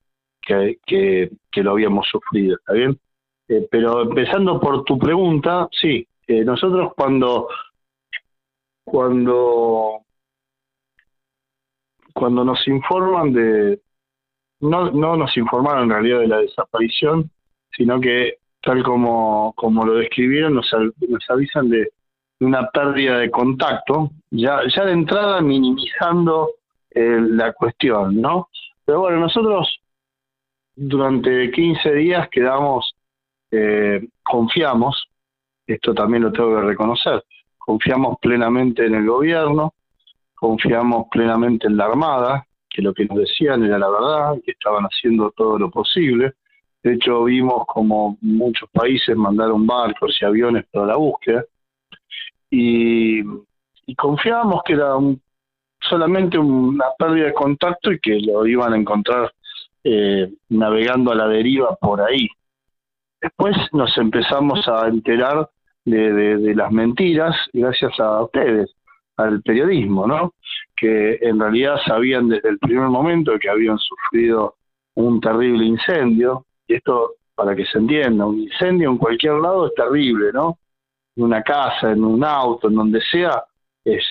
que, 0.86 1.30
que, 1.52 1.64
lo 1.64 1.72
habíamos 1.72 2.08
sufrido, 2.08 2.58
¿está 2.58 2.74
bien? 2.74 3.00
Eh, 3.48 3.68
pero 3.70 4.02
empezando 4.02 4.60
por 4.60 4.84
tu 4.84 4.98
pregunta, 4.98 5.68
sí, 5.72 6.08
eh, 6.28 6.44
nosotros 6.44 6.94
cuando 6.96 7.48
cuando 8.84 10.02
cuando 12.14 12.44
nos 12.44 12.68
informan 12.68 13.34
de 13.34 13.80
no, 14.62 14.92
no 14.92 15.16
nos 15.16 15.36
informaron 15.38 15.84
en 15.84 15.90
realidad 15.90 16.20
de 16.20 16.28
la 16.28 16.40
desaparición, 16.40 17.30
sino 17.72 18.00
que 18.00 18.40
tal 18.62 18.84
como, 18.84 19.54
como 19.56 19.86
lo 19.86 19.96
describieron, 19.96 20.56
nos, 20.56 20.70
nos 20.74 21.30
avisan 21.30 21.70
de 21.70 21.92
una 22.42 22.70
pérdida 22.72 23.20
de 23.20 23.32
contacto, 23.32 24.12
ya, 24.32 24.62
ya 24.76 24.86
de 24.86 24.92
entrada 24.92 25.42
minimizando 25.42 26.52
eh, 26.92 27.20
la 27.22 27.54
cuestión, 27.54 28.20
¿no? 28.20 28.50
Pero 28.86 29.02
bueno, 29.02 29.20
nosotros 29.20 29.80
durante 30.82 31.52
15 31.52 31.94
días 31.94 32.30
quedamos 32.30 32.96
eh, 33.52 34.08
confiamos, 34.24 35.08
esto 35.68 35.94
también 35.94 36.24
lo 36.24 36.32
tengo 36.32 36.56
que 36.56 36.68
reconocer, 36.68 37.24
confiamos 37.58 38.18
plenamente 38.22 38.86
en 38.86 38.96
el 38.96 39.06
gobierno, 39.06 39.74
confiamos 40.36 41.08
plenamente 41.12 41.68
en 41.68 41.76
la 41.76 41.86
Armada, 41.86 42.48
que 42.70 42.82
lo 42.82 42.94
que 42.94 43.06
nos 43.06 43.18
decían 43.18 43.64
era 43.66 43.78
la 43.78 43.90
verdad, 43.90 44.36
que 44.46 44.52
estaban 44.52 44.86
haciendo 44.86 45.32
todo 45.32 45.60
lo 45.60 45.70
posible, 45.70 46.34
De 46.82 46.94
hecho, 46.94 47.26
vimos 47.26 47.66
como 47.68 48.18
muchos 48.22 48.70
países 48.70 49.16
mandaron 49.18 49.68
barcos 49.68 50.18
y 50.22 50.26
aviones 50.26 50.66
para 50.72 50.86
la 50.86 50.96
búsqueda. 50.96 51.44
Y, 52.50 53.22
confiábamos 53.98 54.62
que 54.64 54.74
era 54.74 54.94
solamente 55.82 56.38
una 56.38 56.86
pérdida 56.98 57.26
de 57.26 57.34
contacto 57.34 57.92
y 57.92 58.00
que 58.00 58.20
lo 58.22 58.48
iban 58.48 58.74
a 58.74 58.78
encontrar 58.78 59.34
eh, 59.92 60.32
navegando 60.50 61.12
a 61.12 61.16
la 61.16 61.28
deriva 61.28 61.76
por 61.82 62.00
ahí. 62.00 62.28
Después 63.20 63.58
nos 63.74 63.98
empezamos 63.98 64.68
a 64.68 64.88
enterar 64.88 65.50
de, 65.84 66.54
las 66.54 66.72
mentiras 66.72 67.36
gracias 67.54 68.00
a 68.00 68.22
ustedes, 68.22 68.70
al 69.18 69.42
periodismo, 69.42 70.06
¿no? 70.06 70.36
Que 70.78 71.18
en 71.22 71.40
realidad 71.40 71.78
sabían 71.88 72.30
desde 72.30 72.50
el 72.50 72.60
primer 72.60 72.88
momento 72.90 73.40
que 73.40 73.50
habían 73.50 73.80
sufrido 73.80 74.58
un 74.94 75.20
terrible 75.20 75.66
incendio, 75.66 76.46
y 76.68 76.76
esto 76.76 77.16
para 77.34 77.56
que 77.56 77.66
se 77.66 77.80
entienda, 77.80 78.28
un 78.28 78.42
incendio 78.42 78.92
en 78.92 78.98
cualquier 79.00 79.34
lado 79.34 79.66
es 79.66 79.74
terrible, 79.74 80.32
¿no? 80.32 80.60
En 81.16 81.24
una 81.24 81.42
casa, 81.42 81.94
en 81.94 82.04
un 82.04 82.24
auto, 82.24 82.68
en 82.68 82.76
donde 82.76 83.02
sea, 83.02 83.44
es, 83.84 84.06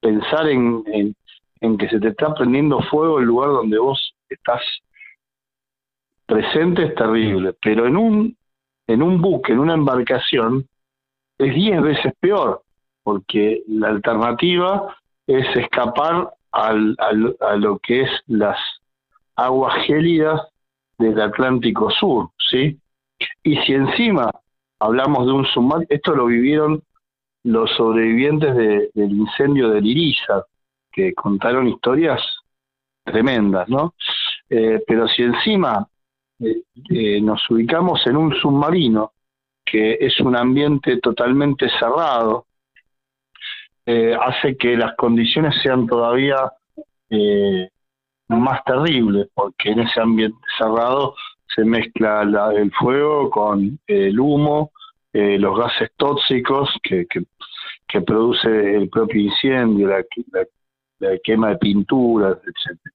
pensar 0.00 0.48
en, 0.48 1.14
en 1.60 1.76
que 1.76 1.90
se 1.90 2.00
te 2.00 2.08
está 2.08 2.32
prendiendo 2.32 2.80
fuego 2.84 3.18
el 3.18 3.26
lugar 3.26 3.50
donde 3.50 3.78
vos 3.78 4.14
estás 4.30 4.62
presente 6.30 6.84
es 6.84 6.94
terrible, 6.94 7.54
pero 7.60 7.86
en 7.86 7.96
un 7.96 8.36
en 8.86 9.02
un 9.02 9.20
buque, 9.20 9.52
en 9.52 9.60
una 9.60 9.74
embarcación, 9.74 10.66
es 11.38 11.54
diez 11.54 11.80
veces 11.80 12.12
peor, 12.18 12.62
porque 13.04 13.62
la 13.68 13.88
alternativa 13.88 14.96
es 15.26 15.46
escapar 15.54 16.30
al, 16.50 16.96
a 16.98 17.56
lo 17.56 17.78
que 17.78 18.02
es 18.02 18.10
las 18.26 18.58
aguas 19.36 19.86
gélidas 19.86 20.40
del 20.98 21.20
Atlántico 21.20 21.90
Sur, 21.90 22.30
¿sí? 22.50 22.78
Y 23.44 23.56
si 23.58 23.74
encima 23.74 24.30
hablamos 24.80 25.26
de 25.26 25.32
un 25.32 25.46
submarino, 25.46 25.86
esto 25.88 26.14
lo 26.16 26.26
vivieron 26.26 26.82
los 27.44 27.70
sobrevivientes 27.76 28.54
del 28.56 29.12
incendio 29.12 29.70
de 29.70 29.80
Liriza, 29.80 30.44
que 30.92 31.14
contaron 31.14 31.68
historias 31.68 32.20
tremendas, 33.04 33.68
¿no? 33.68 33.94
Eh, 34.48 34.82
pero 34.86 35.06
si 35.06 35.22
encima 35.22 35.86
eh, 36.40 36.62
eh, 36.88 37.20
nos 37.20 37.48
ubicamos 37.50 38.06
en 38.06 38.16
un 38.16 38.34
submarino, 38.34 39.12
que 39.64 39.98
es 40.00 40.18
un 40.20 40.34
ambiente 40.36 40.98
totalmente 40.98 41.68
cerrado, 41.78 42.46
eh, 43.84 44.16
hace 44.18 44.56
que 44.56 44.76
las 44.76 44.94
condiciones 44.96 45.54
sean 45.62 45.86
todavía 45.86 46.36
más 48.28 48.64
terribles, 48.64 49.28
porque 49.34 49.70
en 49.70 49.80
ese 49.80 50.00
ambiente 50.00 50.38
cerrado 50.56 51.14
se 51.54 51.64
mezcla 51.64 52.22
el 52.54 52.70
fuego 52.72 53.28
con 53.28 53.78
el 53.88 54.20
humo, 54.20 54.70
los 55.12 55.58
gases 55.58 55.90
tóxicos 55.96 56.70
que, 56.84 57.06
que, 57.06 58.00
produce 58.02 58.48
el 58.48 58.88
propio 58.88 59.22
incendio, 59.22 59.88
la, 59.88 60.04
la 61.00 61.18
quema 61.24 61.48
de 61.48 61.56
pinturas, 61.56 62.38
etcétera. 62.38 62.94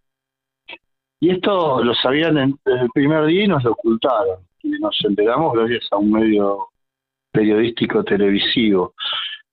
Y 1.20 1.32
esto 1.32 1.84
lo 1.84 1.94
sabían 1.96 2.58
desde 2.66 2.82
el 2.82 2.90
primer 2.92 3.26
día 3.26 3.46
y 3.46 3.48
nos 3.48 3.64
lo 3.64 3.72
ocultaron. 3.72 4.40
Y 4.64 4.70
nos 4.80 4.98
enteramos 5.04 5.54
gracias 5.54 5.88
a 5.92 5.98
un 5.98 6.12
medio 6.12 6.68
periodístico 7.32 8.04
televisivo. 8.04 8.94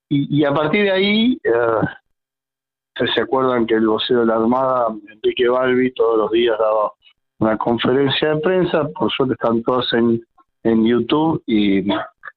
Y, 0.09 0.45
a 0.45 0.53
partir 0.53 0.85
de 0.85 0.91
ahí, 0.91 1.39
eh, 1.43 3.07
se 3.15 3.21
acuerdan 3.23 3.67
que 3.67 3.75
el 3.75 3.87
vocero 3.87 4.21
de 4.21 4.27
la 4.27 4.35
Armada, 4.35 4.89
Enrique 5.11 5.49
Balbi, 5.49 5.91
todos 5.93 6.19
los 6.19 6.31
días 6.31 6.59
daba 6.59 6.93
una 7.39 7.57
conferencia 7.57 8.35
de 8.35 8.41
prensa, 8.41 8.89
por 8.89 9.11
suerte 9.11 9.35
están 9.35 9.63
todos 9.63 9.91
en, 9.95 10.23
en 10.65 10.85
YouTube 10.85 11.43
y, 11.47 11.79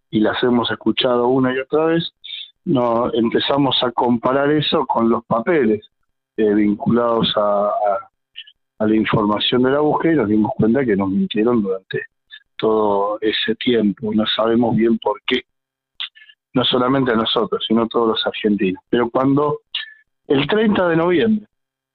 y 0.10 0.20
las 0.22 0.42
hemos 0.42 0.72
escuchado 0.72 1.28
una 1.28 1.54
y 1.54 1.60
otra 1.60 1.88
vez, 1.88 2.14
no, 2.64 3.14
empezamos 3.14 3.78
a 3.84 3.92
comparar 3.92 4.50
eso 4.52 4.86
con 4.88 5.10
los 5.10 5.24
papeles 5.26 5.86
eh, 6.38 6.54
vinculados 6.54 7.32
a 7.36 7.72
la 8.80 8.96
información 8.96 9.64
de 9.64 9.72
la 9.72 9.80
búsqueda 9.80 10.14
y 10.14 10.16
nos 10.18 10.30
dimos 10.30 10.52
cuenta 10.56 10.86
que 10.86 10.96
nos 10.96 11.10
mintieron 11.10 11.62
durante 11.62 12.02
todo 12.58 13.18
ese 13.22 13.56
tiempo. 13.56 14.14
No 14.14 14.26
sabemos 14.28 14.76
bien 14.76 14.98
por 15.00 15.22
qué. 15.26 15.44
No 16.54 16.64
solamente 16.64 17.12
a 17.12 17.16
nosotros, 17.16 17.64
sino 17.68 17.84
a 17.84 17.88
todos 17.88 18.10
los 18.10 18.28
argentinos. 18.28 18.82
Pero 18.90 19.10
cuando 19.10 19.60
el 20.28 20.48
30 20.48 20.90
de 20.90 20.96
noviembre 20.96 21.48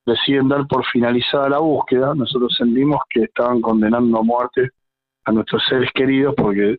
deciden 0.07 0.49
dar 0.49 0.66
por 0.66 0.85
finalizada 0.87 1.49
la 1.49 1.59
búsqueda, 1.59 2.14
nosotros 2.14 2.55
sentimos 2.57 3.01
que 3.09 3.25
estaban 3.25 3.61
condenando 3.61 4.19
a 4.19 4.23
muerte 4.23 4.71
a 5.25 5.33
nuestros 5.33 5.62
seres 5.66 5.90
queridos 5.93 6.35
porque 6.37 6.79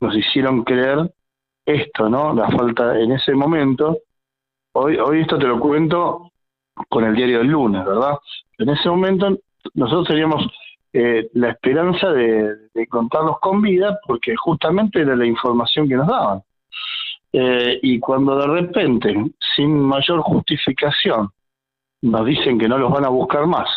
nos 0.00 0.16
hicieron 0.16 0.62
creer 0.64 1.12
esto, 1.64 2.08
¿no? 2.08 2.34
La 2.34 2.48
falta 2.50 2.98
en 2.98 3.12
ese 3.12 3.34
momento. 3.34 3.98
Hoy, 4.72 4.96
hoy 4.96 5.20
esto 5.20 5.38
te 5.38 5.46
lo 5.46 5.60
cuento 5.60 6.31
con 6.88 7.04
el 7.04 7.14
diario 7.14 7.38
del 7.38 7.48
lunes, 7.48 7.84
¿verdad? 7.84 8.18
En 8.58 8.68
ese 8.70 8.88
momento 8.88 9.38
nosotros 9.74 10.08
teníamos 10.08 10.46
eh, 10.92 11.30
la 11.34 11.50
esperanza 11.50 12.10
de, 12.10 12.56
contarlos 12.88 13.38
con 13.40 13.62
vida 13.62 13.98
porque 14.06 14.34
justamente 14.36 15.00
era 15.00 15.16
la 15.16 15.26
información 15.26 15.88
que 15.88 15.96
nos 15.96 16.06
daban. 16.06 16.42
Eh, 17.32 17.78
y 17.82 17.98
cuando 17.98 18.36
de 18.36 18.46
repente, 18.46 19.14
sin 19.56 19.78
mayor 19.78 20.20
justificación, 20.20 21.30
nos 22.02 22.26
dicen 22.26 22.58
que 22.58 22.68
no 22.68 22.76
los 22.76 22.92
van 22.92 23.06
a 23.06 23.08
buscar 23.08 23.46
más, 23.46 23.68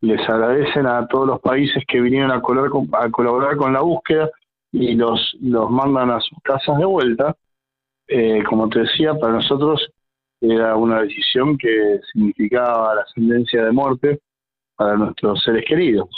les 0.00 0.20
agradecen 0.28 0.86
a 0.86 1.06
todos 1.06 1.26
los 1.26 1.40
países 1.40 1.84
que 1.86 2.00
vinieron 2.00 2.32
a 2.32 2.40
colaborar 2.40 2.70
con, 2.70 2.88
a 2.92 3.10
colaborar 3.10 3.56
con 3.56 3.72
la 3.72 3.80
búsqueda 3.80 4.28
y 4.72 4.94
los, 4.94 5.36
los 5.40 5.70
mandan 5.70 6.10
a 6.10 6.20
sus 6.20 6.38
casas 6.42 6.78
de 6.78 6.84
vuelta, 6.84 7.36
eh, 8.08 8.42
como 8.48 8.68
te 8.68 8.80
decía, 8.80 9.14
para 9.14 9.34
nosotros 9.34 9.92
era 10.40 10.76
una 10.76 11.02
decisión 11.02 11.58
que 11.58 12.00
significaba 12.12 12.94
la 12.94 13.06
sentencia 13.14 13.64
de 13.64 13.72
muerte 13.72 14.20
para 14.74 14.96
nuestros 14.96 15.42
seres 15.42 15.64
queridos. 15.66 16.08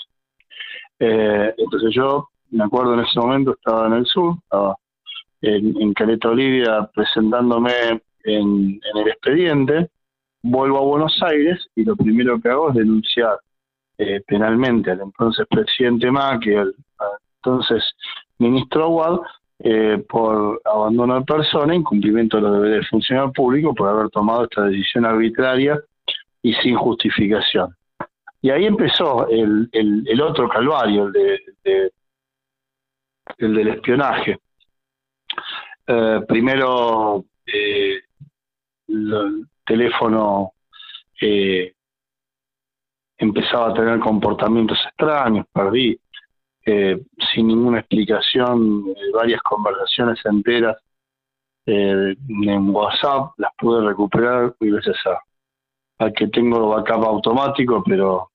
Eh, 0.98 1.54
entonces 1.58 1.92
yo 1.92 2.28
me 2.50 2.64
acuerdo 2.64 2.94
en 2.94 3.00
ese 3.00 3.18
momento 3.18 3.52
estaba 3.52 3.86
en 3.88 3.94
el 3.94 4.06
sur, 4.06 4.36
estaba 4.44 4.76
en, 5.40 5.92
Caleta 5.94 6.28
Olivia 6.28 6.88
presentándome 6.94 7.72
en, 8.24 8.80
el 8.94 9.08
expediente, 9.08 9.90
vuelvo 10.42 10.78
a 10.78 10.82
Buenos 10.82 11.20
Aires 11.22 11.66
y 11.74 11.84
lo 11.84 11.96
primero 11.96 12.40
que 12.40 12.48
hago 12.48 12.68
es 12.70 12.76
denunciar 12.76 13.38
eh, 13.98 14.22
penalmente 14.26 14.92
al 14.92 15.00
entonces 15.00 15.46
presidente 15.48 16.10
Macri, 16.10 16.54
al, 16.54 16.74
al 16.98 17.08
entonces 17.36 17.82
ministro 18.38 18.84
Aguad, 18.84 19.20
eh, 19.64 20.04
por 20.08 20.60
abandono 20.64 21.20
de 21.20 21.24
persona, 21.24 21.72
incumplimiento 21.72 22.36
de 22.36 22.42
los 22.42 22.52
deberes 22.54 22.76
del 22.78 22.88
funcionario 22.88 23.32
público 23.32 23.72
por 23.72 23.88
haber 23.88 24.10
tomado 24.10 24.42
esta 24.42 24.64
decisión 24.64 25.04
arbitraria 25.04 25.80
y 26.42 26.52
sin 26.54 26.74
justificación. 26.74 27.72
Y 28.40 28.50
ahí 28.50 28.66
empezó 28.66 29.28
el, 29.28 29.68
el, 29.70 30.20
otro 30.20 30.48
calvario, 30.48 31.06
el, 31.06 31.12
de, 31.12 31.92
el 33.38 33.54
del 33.54 33.68
espionaje. 33.68 34.40
Eh, 35.86 36.20
primero, 36.26 37.24
eh, 37.46 38.00
el 38.88 39.46
teléfono 39.64 40.54
empezaba 43.16 43.68
a 43.68 43.74
tener 43.74 44.00
comportamientos 44.00 44.78
extraños, 44.88 45.46
perdí 45.52 45.96
eh, 46.64 47.00
sin 47.32 47.48
ninguna 47.48 47.80
explicación, 47.80 48.84
eh, 48.88 49.10
varias 49.12 49.42
conversaciones 49.42 50.20
enteras 50.24 50.76
eh, 51.66 52.14
en 52.16 52.70
WhatsApp, 52.70 53.32
las 53.38 53.52
pude 53.58 53.84
recuperar 53.86 54.54
y 54.60 54.70
gracias 54.70 54.96
a, 55.98 56.10
que 56.10 56.28
tengo 56.28 56.68
backup 56.70 57.04
automático, 57.04 57.82
pero 57.84 58.30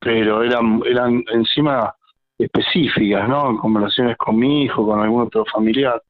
pero 0.00 0.44
eran 0.44 0.80
eran 0.86 1.24
encima 1.32 1.94
específicas, 2.38 3.28
¿no? 3.28 3.58
Conversaciones 3.58 4.16
con 4.16 4.36
mi 4.38 4.62
hijo, 4.64 4.86
con 4.86 5.00
algún 5.00 5.22
otro 5.22 5.44
familiar. 5.46 6.00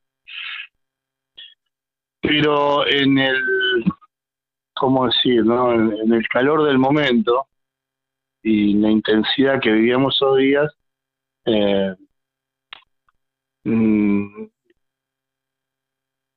Pero 2.20 2.86
en 2.86 3.18
el, 3.18 3.84
¿cómo 4.74 5.06
decir, 5.06 5.44
no? 5.44 5.72
en 5.72 6.12
el 6.12 6.28
calor 6.28 6.64
del 6.64 6.78
momento, 6.78 7.46
y 8.48 8.72
la 8.74 8.90
intensidad 8.90 9.60
que 9.60 9.70
vivíamos 9.70 10.14
esos 10.14 10.38
días, 10.38 10.72
eh, 11.44 11.94
mm, 13.64 14.46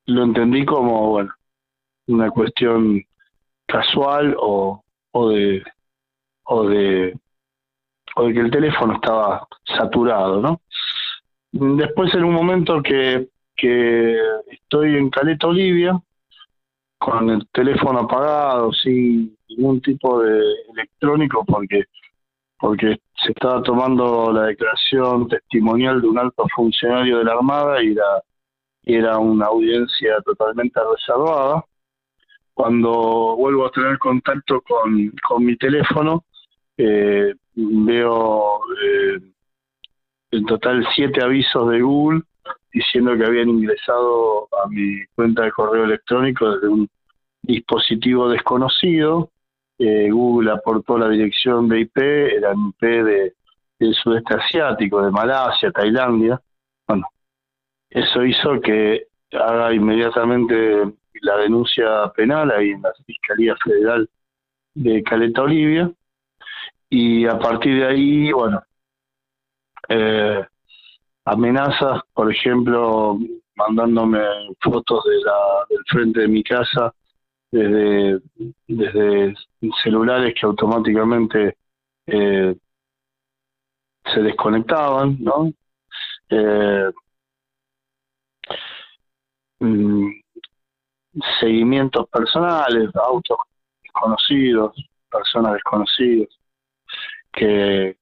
lo 0.07 0.23
entendí 0.23 0.65
como, 0.65 1.09
bueno, 1.09 1.33
una 2.07 2.29
cuestión 2.29 3.01
casual 3.65 4.35
o, 4.37 4.83
o 5.11 5.29
de 5.29 5.63
o 6.43 6.67
de 6.67 7.17
o 8.17 8.25
de 8.25 8.33
que 8.33 8.39
el 8.41 8.51
teléfono 8.51 8.95
estaba 8.95 9.47
saturado, 9.63 10.41
¿no? 10.41 10.61
Después 11.53 12.13
en 12.13 12.25
un 12.25 12.33
momento 12.33 12.81
que, 12.81 13.29
que 13.55 14.17
estoy 14.47 14.97
en 14.97 15.09
Caleta 15.09 15.47
Olivia, 15.47 15.97
con 16.97 17.29
el 17.29 17.47
teléfono 17.53 17.99
apagado, 17.99 18.73
sin 18.73 19.37
ningún 19.55 19.81
tipo 19.81 20.21
de 20.21 20.41
electrónico, 20.73 21.43
porque 21.45 21.85
porque 22.61 22.99
se 23.15 23.31
estaba 23.31 23.61
tomando 23.63 24.31
la 24.31 24.43
declaración 24.43 25.27
testimonial 25.27 25.99
de 25.99 26.07
un 26.07 26.19
alto 26.19 26.45
funcionario 26.55 27.17
de 27.17 27.23
la 27.23 27.33
Armada 27.33 27.83
y 27.83 27.93
era, 27.93 28.23
era 28.83 29.17
una 29.17 29.47
audiencia 29.47 30.21
totalmente 30.23 30.79
reservada. 30.79 31.65
Cuando 32.53 33.35
vuelvo 33.35 33.65
a 33.65 33.71
tener 33.71 33.97
contacto 33.97 34.61
con, 34.61 35.11
con 35.27 35.43
mi 35.43 35.57
teléfono, 35.57 36.23
eh, 36.77 37.33
veo 37.55 38.59
eh, 38.83 39.19
en 40.29 40.45
total 40.45 40.85
siete 40.93 41.23
avisos 41.23 41.67
de 41.71 41.81
Google 41.81 42.21
diciendo 42.71 43.17
que 43.17 43.25
habían 43.25 43.49
ingresado 43.49 44.47
a 44.63 44.67
mi 44.69 45.03
cuenta 45.15 45.43
de 45.43 45.51
correo 45.51 45.85
electrónico 45.85 46.51
desde 46.51 46.67
un 46.67 46.87
dispositivo 47.41 48.29
desconocido. 48.29 49.31
Eh, 49.83 50.11
Google 50.11 50.51
aportó 50.51 50.95
la 50.95 51.09
dirección 51.09 51.67
de 51.67 51.79
IP, 51.79 51.97
era 51.97 52.53
IP 52.53 52.81
de, 52.81 53.33
del 53.79 53.95
sudeste 53.95 54.35
asiático, 54.35 55.01
de 55.01 55.09
Malasia, 55.09 55.71
Tailandia. 55.71 56.39
Bueno, 56.87 57.07
eso 57.89 58.23
hizo 58.23 58.61
que 58.61 59.07
haga 59.31 59.73
inmediatamente 59.73 60.83
la 61.21 61.37
denuncia 61.37 62.11
penal 62.15 62.51
ahí 62.51 62.69
en 62.69 62.83
la 62.83 62.93
Fiscalía 63.03 63.55
Federal 63.63 64.07
de 64.75 65.01
Caleta 65.01 65.41
Olivia. 65.41 65.91
Y 66.87 67.25
a 67.25 67.39
partir 67.39 67.79
de 67.79 67.87
ahí, 67.87 68.31
bueno, 68.31 68.61
eh, 69.89 70.45
amenazas, 71.25 72.03
por 72.13 72.31
ejemplo, 72.31 73.17
mandándome 73.55 74.19
fotos 74.59 75.03
de 75.05 75.21
la, 75.25 75.65
del 75.69 75.83
frente 75.87 76.19
de 76.19 76.27
mi 76.27 76.43
casa 76.43 76.93
desde, 77.51 78.21
desde 78.67 79.35
celulares 79.83 80.33
que 80.39 80.45
automáticamente 80.45 81.57
eh, 82.07 82.55
se 84.05 84.21
desconectaban, 84.21 85.17
¿no? 85.19 85.51
Eh, 86.29 86.91
mm, 89.59 90.11
seguimientos 91.39 92.07
personales, 92.09 92.89
autos 92.95 93.37
desconocidos, 93.83 94.75
personas 95.09 95.53
desconocidas, 95.53 96.29
que, 97.31 97.97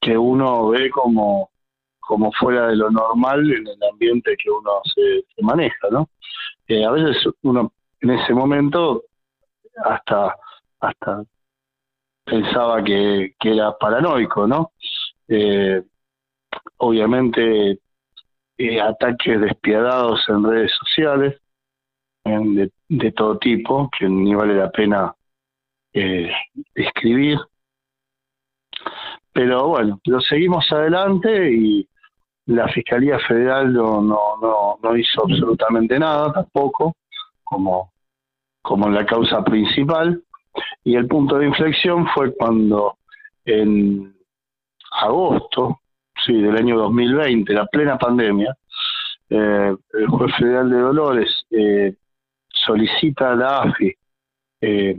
que 0.00 0.18
uno 0.18 0.68
ve 0.68 0.90
como, 0.90 1.50
como 2.00 2.32
fuera 2.32 2.68
de 2.68 2.76
lo 2.76 2.90
normal 2.90 3.40
en 3.50 3.66
el 3.66 3.82
ambiente 3.90 4.36
que 4.36 4.50
uno 4.50 4.70
se, 4.94 5.24
maneja, 5.42 5.88
¿no? 5.90 6.08
Eh, 6.68 6.84
a 6.84 6.90
veces 6.90 7.16
uno 7.42 7.72
en 8.00 8.10
ese 8.10 8.34
momento 8.34 9.04
hasta 9.84 10.36
hasta 10.80 11.24
pensaba 12.24 12.82
que, 12.82 13.34
era 13.40 13.76
paranoico, 13.78 14.46
¿no? 14.46 14.72
Eh, 15.28 15.82
obviamente 16.78 17.78
eh, 18.58 18.80
ataques 18.80 19.40
despiadados 19.40 20.28
en 20.28 20.44
redes 20.44 20.72
sociales 20.72 21.40
de, 22.24 22.70
de, 22.88 23.12
todo 23.12 23.38
tipo 23.38 23.90
que 23.98 24.08
ni 24.08 24.34
vale 24.34 24.54
la 24.54 24.70
pena 24.70 25.14
eh, 25.92 26.30
escribir 26.74 27.38
pero 29.32 29.68
bueno, 29.68 30.00
lo 30.04 30.20
seguimos 30.20 30.70
adelante 30.70 31.50
y 31.52 31.88
la 32.46 32.68
Fiscalía 32.68 33.18
Federal 33.20 33.72
no, 33.72 34.00
no, 34.02 34.78
no, 34.82 34.96
hizo 34.96 35.22
absolutamente 35.22 35.98
nada 35.98 36.32
tampoco, 36.32 36.96
como, 37.44 37.92
como 38.60 38.88
la 38.90 39.06
causa 39.06 39.42
principal. 39.44 40.22
Y 40.84 40.96
el 40.96 41.06
punto 41.06 41.38
de 41.38 41.46
inflexión 41.46 42.06
fue 42.08 42.34
cuando 42.34 42.98
en 43.44 44.14
agosto 45.00 45.80
sí, 46.24 46.34
del 46.34 46.56
año 46.56 46.78
2020, 46.78 47.52
la 47.52 47.66
plena 47.66 47.98
pandemia, 47.98 48.56
eh, 49.30 49.74
el 49.94 50.06
juez 50.08 50.34
federal 50.36 50.70
de 50.70 50.78
Dolores 50.78 51.46
eh, 51.50 51.94
solicita 52.48 53.32
a 53.32 53.36
la 53.36 53.62
AFI 53.62 53.94
eh, 54.60 54.96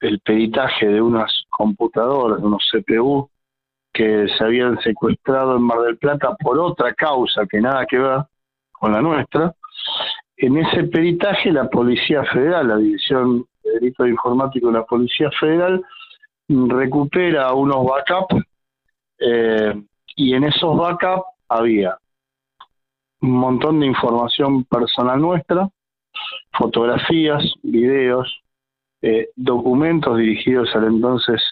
el 0.00 0.20
peritaje 0.20 0.86
de 0.86 1.00
unas 1.00 1.44
computadoras, 1.50 2.40
de 2.40 2.46
unos 2.46 2.68
CPU, 2.70 3.30
que 3.92 4.28
se 4.28 4.44
habían 4.44 4.80
secuestrado 4.80 5.56
en 5.56 5.62
Mar 5.62 5.80
del 5.80 5.98
Plata 5.98 6.36
por 6.36 6.58
otra 6.58 6.94
causa 6.94 7.46
que 7.46 7.60
nada 7.60 7.86
que 7.86 7.98
ver 7.98 8.20
con 8.72 8.92
la 8.92 9.00
nuestra. 9.00 9.54
En 10.36 10.56
ese 10.56 10.84
peritaje 10.84 11.50
la 11.50 11.68
Policía 11.68 12.24
Federal, 12.24 12.68
la 12.68 12.76
División 12.76 13.44
de 13.64 13.72
Delitos 13.72 14.08
Informáticos 14.08 14.72
de 14.72 14.78
la 14.78 14.84
Policía 14.84 15.30
Federal, 15.40 15.82
recupera 16.48 17.52
unos 17.52 17.84
backups 17.84 18.44
eh, 19.18 19.74
y 20.16 20.34
en 20.34 20.44
esos 20.44 20.76
backups 20.76 21.26
había 21.48 21.98
un 23.20 23.32
montón 23.32 23.80
de 23.80 23.86
información 23.86 24.64
personal 24.64 25.20
nuestra, 25.20 25.68
fotografías, 26.52 27.44
videos, 27.62 28.42
eh, 29.02 29.28
documentos 29.36 30.16
dirigidos 30.18 30.74
al 30.74 30.84
entonces 30.84 31.42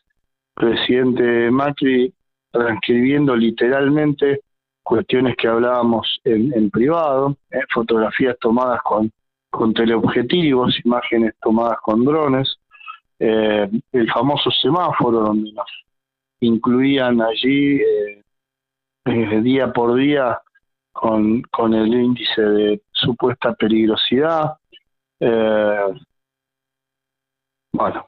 presidente 0.54 1.50
Macri 1.50 2.12
transcribiendo 2.58 3.36
literalmente 3.36 4.40
cuestiones 4.82 5.36
que 5.36 5.48
hablábamos 5.48 6.20
en, 6.24 6.70
privado, 6.70 7.36
eh, 7.50 7.60
fotografías 7.74 8.36
tomadas 8.38 8.80
con, 8.82 9.10
con 9.50 9.74
teleobjetivos, 9.74 10.78
imágenes 10.84 11.34
tomadas 11.42 11.78
con 11.82 12.04
drones, 12.04 12.56
eh, 13.18 13.68
el 13.92 14.12
famoso 14.12 14.50
semáforo 14.50 15.20
donde 15.20 15.52
nos 15.52 15.66
incluían 16.40 17.20
allí 17.20 17.80
eh, 17.80 19.40
día 19.42 19.72
por 19.72 19.96
día 19.96 20.40
con, 20.92 21.42
con 21.42 21.74
el 21.74 21.92
índice 21.92 22.42
de 22.42 22.82
supuesta 22.92 23.54
peligrosidad. 23.54 24.54
bueno, 27.72 28.06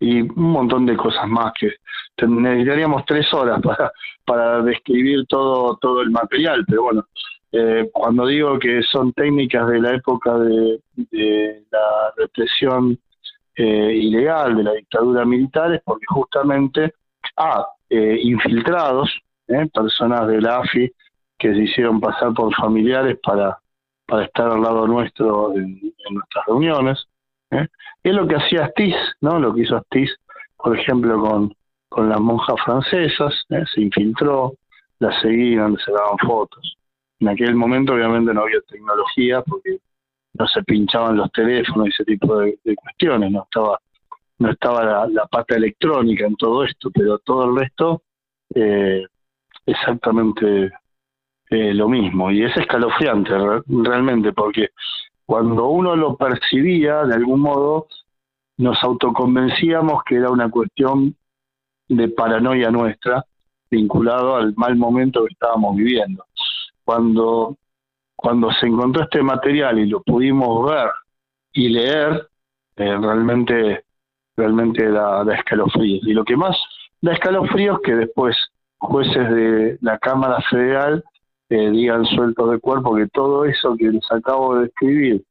y 0.00 0.22
un 0.22 0.52
montón 0.52 0.86
de 0.86 0.96
cosas 0.96 1.28
más 1.28 1.52
que 1.58 1.70
necesitaríamos 2.26 3.04
tres 3.06 3.32
horas 3.32 3.60
para, 3.62 3.92
para 4.24 4.62
describir 4.62 5.26
todo, 5.26 5.76
todo 5.76 6.02
el 6.02 6.10
material, 6.10 6.64
pero 6.66 6.82
bueno, 6.84 7.06
eh, 7.52 7.88
cuando 7.92 8.26
digo 8.26 8.58
que 8.58 8.82
son 8.82 9.12
técnicas 9.12 9.66
de 9.68 9.80
la 9.80 9.94
época 9.94 10.38
de, 10.38 10.80
la 11.70 12.12
represión 12.16 12.98
eh, 13.56 13.92
ilegal, 13.94 14.56
de 14.56 14.62
la 14.62 14.72
dictadura 14.72 15.24
militar, 15.24 15.74
es 15.74 15.82
porque 15.82 16.06
justamente, 16.08 16.94
ah, 17.36 17.66
eh, 17.88 18.18
infiltrados, 18.22 19.10
personas 19.74 20.28
de 20.28 20.40
la 20.40 20.58
AFI 20.58 20.92
que 21.36 21.52
se 21.52 21.62
hicieron 21.62 22.00
pasar 22.00 22.32
por 22.34 22.54
familiares 22.54 23.18
para, 23.20 23.58
para 24.06 24.24
estar 24.26 24.48
al 24.48 24.62
lado 24.62 24.86
nuestro 24.86 25.52
en 25.56 25.80
nuestras 26.12 26.46
reuniones, 26.46 27.08
es 27.50 28.14
lo 28.14 28.26
que 28.26 28.36
hacía 28.36 28.66
Astiz, 28.66 28.94
¿no? 29.20 29.38
Lo 29.38 29.54
que 29.54 29.62
hizo 29.62 29.76
Astiz, 29.76 30.10
por 30.56 30.78
ejemplo, 30.78 31.20
con, 31.20 31.54
con 31.88 32.08
las 32.08 32.20
monjas 32.20 32.56
francesas, 32.64 33.34
¿eh? 33.50 33.64
se 33.74 33.82
infiltró, 33.82 34.54
las 35.00 35.20
seguían, 35.20 35.76
se 35.78 35.92
daban 35.92 36.18
fotos. 36.18 36.76
En 37.18 37.28
aquel 37.28 37.54
momento 37.54 37.94
obviamente 37.94 38.32
no 38.32 38.42
había 38.42 38.60
tecnología 38.62 39.42
porque 39.42 39.78
no 40.34 40.46
se 40.46 40.62
pinchaban 40.62 41.16
los 41.16 41.30
teléfonos 41.32 41.88
y 41.88 41.90
ese 41.90 42.04
tipo 42.04 42.38
de, 42.38 42.58
cuestiones, 42.76 43.30
no 43.30 43.42
estaba 43.42 43.78
no 44.38 44.50
estaba 44.50 45.06
la, 45.06 45.26
pata 45.26 45.56
electrónica 45.56 46.26
en 46.26 46.34
todo 46.36 46.64
esto, 46.64 46.90
pero 46.90 47.18
todo 47.18 47.44
el 47.44 47.60
resto 47.60 48.02
eh, 48.54 49.04
exactamente 49.66 50.72
eh, 51.50 51.74
lo 51.74 51.88
mismo. 51.90 52.30
Y 52.30 52.44
es 52.44 52.56
escalofriante 52.56 53.32
realmente 53.66 54.32
porque 54.32 54.70
cuando 55.30 55.68
uno 55.68 55.94
lo 55.94 56.16
percibía, 56.16 57.04
de 57.04 57.14
algún 57.14 57.38
modo, 57.38 57.86
nos 58.56 58.82
autoconvencíamos 58.82 60.02
que 60.02 60.16
era 60.16 60.28
una 60.28 60.50
cuestión 60.50 61.14
de 61.86 62.08
paranoia 62.08 62.68
nuestra, 62.72 63.24
vinculado 63.70 64.34
al 64.34 64.52
mal 64.56 64.74
momento 64.74 65.24
que 65.24 65.32
estábamos 65.32 65.76
viviendo. 65.76 66.24
Cuando, 66.84 67.56
cuando 68.16 68.50
se 68.50 68.66
encontró 68.66 69.04
este 69.04 69.22
material 69.22 69.78
y 69.78 69.86
lo 69.86 70.02
pudimos 70.02 70.68
ver 70.68 70.90
y 71.52 71.68
leer, 71.68 72.28
eh, 72.74 72.96
realmente, 73.00 73.84
realmente 74.36 74.90
da, 74.90 75.22
da 75.22 75.36
escalofríos. 75.36 76.04
Y 76.08 76.12
lo 76.12 76.24
que 76.24 76.36
más 76.36 76.60
da 77.00 77.12
escalofríos 77.12 77.76
es 77.76 77.82
que 77.84 77.94
después 77.94 78.36
jueces 78.78 79.30
de 79.30 79.78
la 79.80 79.96
Cámara 80.00 80.42
Federal 80.50 81.04
eh, 81.50 81.70
digan 81.70 82.06
sueltos 82.06 82.50
de 82.52 82.58
cuerpo 82.58 82.96
que 82.96 83.08
todo 83.08 83.44
eso 83.44 83.76
que 83.76 83.90
les 83.90 84.10
acabo 84.10 84.56
de 84.56 84.62
describir, 84.62 85.24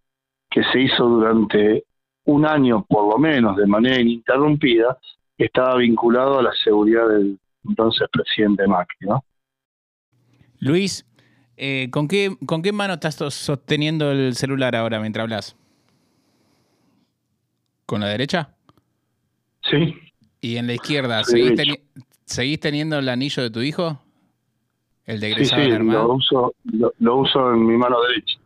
que 0.49 0.63
se 0.65 0.81
hizo 0.81 1.05
durante 1.05 1.85
un 2.25 2.45
año 2.45 2.85
por 2.87 3.09
lo 3.09 3.17
menos 3.17 3.57
de 3.57 3.65
manera 3.65 3.99
ininterrumpida, 3.99 4.97
estaba 5.37 5.77
vinculado 5.77 6.39
a 6.39 6.43
la 6.43 6.51
seguridad 6.63 7.07
del 7.07 7.39
entonces 7.67 8.07
presidente 8.11 8.67
Macri. 8.67 9.07
¿no? 9.07 9.23
Luis, 10.59 11.05
eh, 11.55 11.89
¿con, 11.91 12.07
qué, 12.07 12.35
¿con 12.45 12.61
qué 12.61 12.71
mano 12.71 12.95
estás 12.95 13.15
sosteniendo 13.15 14.11
el 14.11 14.35
celular 14.35 14.75
ahora 14.75 14.99
mientras 14.99 15.23
hablas? 15.23 15.55
¿Con 17.85 18.01
la 18.01 18.07
derecha? 18.07 18.55
Sí. 19.63 19.95
¿Y 20.41 20.57
en 20.57 20.67
la 20.67 20.73
izquierda, 20.73 21.23
¿seguís, 21.23 22.59
teniendo 22.59 22.99
el 22.99 23.09
anillo 23.09 23.41
de 23.43 23.49
tu 23.49 23.61
hijo? 23.61 23.99
¿El 25.09 25.19
de 25.19 25.31
egresado 25.31 25.63
sí, 25.63 25.71
sí, 25.71 25.77
Lo 25.79 26.13
uso, 26.13 26.53
lo, 26.99 27.15
uso 27.15 27.51
en 27.51 27.65
mi 27.65 27.75
mano 27.75 27.99
derecha. 28.03 28.37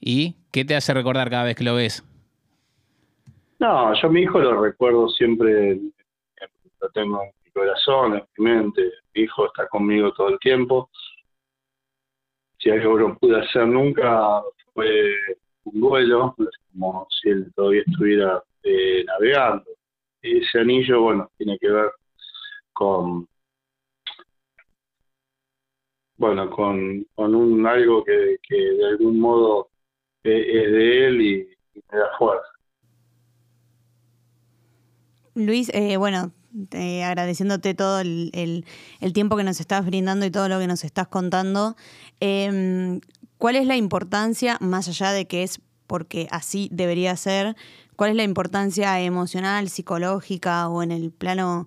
¿Y 0.00 0.34
qué 0.50 0.64
te 0.64 0.74
hace 0.74 0.92
recordar 0.92 1.30
cada 1.30 1.44
vez 1.44 1.54
que 1.54 1.62
lo 1.62 1.76
ves? 1.76 2.04
No, 3.60 3.94
yo 3.94 4.08
a 4.08 4.10
mi 4.10 4.22
hijo 4.22 4.40
lo 4.40 4.60
recuerdo 4.60 5.08
siempre, 5.10 5.78
lo 6.80 6.88
tengo 6.92 7.22
en 7.22 7.30
mi 7.44 7.50
corazón, 7.52 8.14
en 8.14 8.24
mi 8.36 8.44
mente. 8.46 8.82
Mi 9.14 9.22
hijo 9.22 9.46
está 9.46 9.68
conmigo 9.68 10.12
todo 10.14 10.30
el 10.30 10.40
tiempo. 10.40 10.90
Si 12.58 12.68
algo 12.68 12.98
no 12.98 13.16
pude 13.16 13.40
hacer 13.40 13.68
nunca 13.68 14.42
fue 14.74 15.14
un 15.62 15.80
vuelo, 15.80 16.34
como 16.72 17.06
si 17.10 17.28
él 17.28 17.52
todavía 17.54 17.82
estuviera 17.86 18.42
eh, 18.64 19.04
navegando. 19.06 19.70
Ese 20.20 20.58
anillo, 20.58 21.02
bueno, 21.02 21.30
tiene 21.38 21.56
que 21.60 21.70
ver 21.70 21.92
con 22.72 23.29
bueno, 26.20 26.50
con, 26.50 27.06
con 27.14 27.34
un 27.34 27.66
algo 27.66 28.04
que, 28.04 28.36
que 28.46 28.54
de 28.54 28.88
algún 28.88 29.18
modo 29.18 29.70
eh, 30.22 30.64
es 30.66 30.70
de 30.70 31.06
él 31.06 31.22
y, 31.22 31.48
me 31.90 31.98
da 31.98 32.08
fuerza. 32.18 32.46
Luis, 35.34 35.70
eh, 35.72 35.96
bueno, 35.96 36.30
agradeciéndote 36.74 37.72
todo 37.72 38.00
el, 38.00 38.30
el, 39.00 39.12
tiempo 39.14 39.34
que 39.38 39.44
nos 39.44 39.60
estás 39.60 39.86
brindando 39.86 40.26
y 40.26 40.30
todo 40.30 40.50
lo 40.50 40.58
que 40.58 40.66
nos 40.66 40.84
estás 40.84 41.08
contando, 41.08 41.74
eh, 42.20 43.00
¿cuál 43.38 43.56
es 43.56 43.66
la 43.66 43.76
importancia, 43.76 44.58
más 44.60 44.88
allá 44.88 45.12
de 45.12 45.26
que 45.26 45.42
es 45.42 45.62
porque 45.86 46.28
así 46.30 46.68
debería 46.70 47.16
ser, 47.16 47.56
cuál 47.96 48.10
es 48.10 48.16
la 48.16 48.24
importancia 48.24 49.00
emocional, 49.00 49.70
psicológica 49.70 50.68
o 50.68 50.82
en 50.82 50.92
el 50.92 51.12
plano 51.12 51.66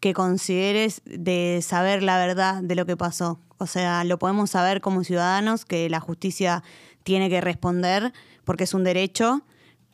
que 0.00 0.12
consideres 0.12 1.02
de 1.04 1.60
saber 1.62 2.02
la 2.02 2.18
verdad 2.18 2.64
de 2.64 2.74
lo 2.74 2.84
que 2.84 2.96
pasó? 2.96 3.38
O 3.62 3.66
sea, 3.66 4.02
lo 4.02 4.18
podemos 4.18 4.50
saber 4.50 4.80
como 4.80 5.04
ciudadanos 5.04 5.64
que 5.64 5.88
la 5.88 6.00
justicia 6.00 6.64
tiene 7.04 7.30
que 7.30 7.40
responder 7.40 8.12
porque 8.44 8.64
es 8.64 8.74
un 8.74 8.82
derecho, 8.82 9.42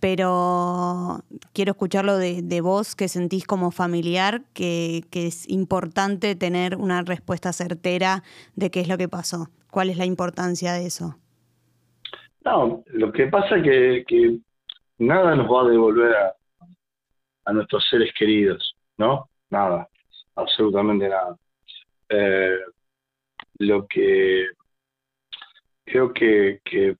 pero 0.00 1.20
quiero 1.52 1.72
escucharlo 1.72 2.16
de, 2.16 2.60
vos 2.62 2.96
que 2.96 3.08
sentís 3.08 3.46
como 3.46 3.70
familiar 3.70 4.40
que, 4.54 5.04
es 5.12 5.46
importante 5.50 6.34
tener 6.34 6.76
una 6.76 7.02
respuesta 7.02 7.52
certera 7.52 8.22
de 8.56 8.70
qué 8.70 8.80
es 8.80 8.88
lo 8.88 8.96
que 8.96 9.06
pasó. 9.06 9.50
¿Cuál 9.70 9.90
es 9.90 9.98
la 9.98 10.06
importancia 10.06 10.72
de 10.72 10.86
eso? 10.86 11.18
No, 12.46 12.82
lo 12.86 13.12
que 13.12 13.26
pasa 13.26 13.56
es 13.56 14.06
que, 14.06 14.38
nada 14.96 15.36
nos 15.36 15.46
va 15.46 15.60
a 15.60 15.68
devolver 15.68 16.16
a, 16.16 16.34
a, 17.44 17.52
nuestros 17.52 17.86
seres 17.90 18.14
queridos, 18.18 18.74
¿no? 18.96 19.28
Nada, 19.50 19.86
absolutamente 20.36 21.06
nada. 21.06 21.36
Eh, 22.08 22.56
lo 23.58 23.86
que 23.86 24.46
creo 25.84 26.12
que, 26.12 26.60
que 26.64 26.96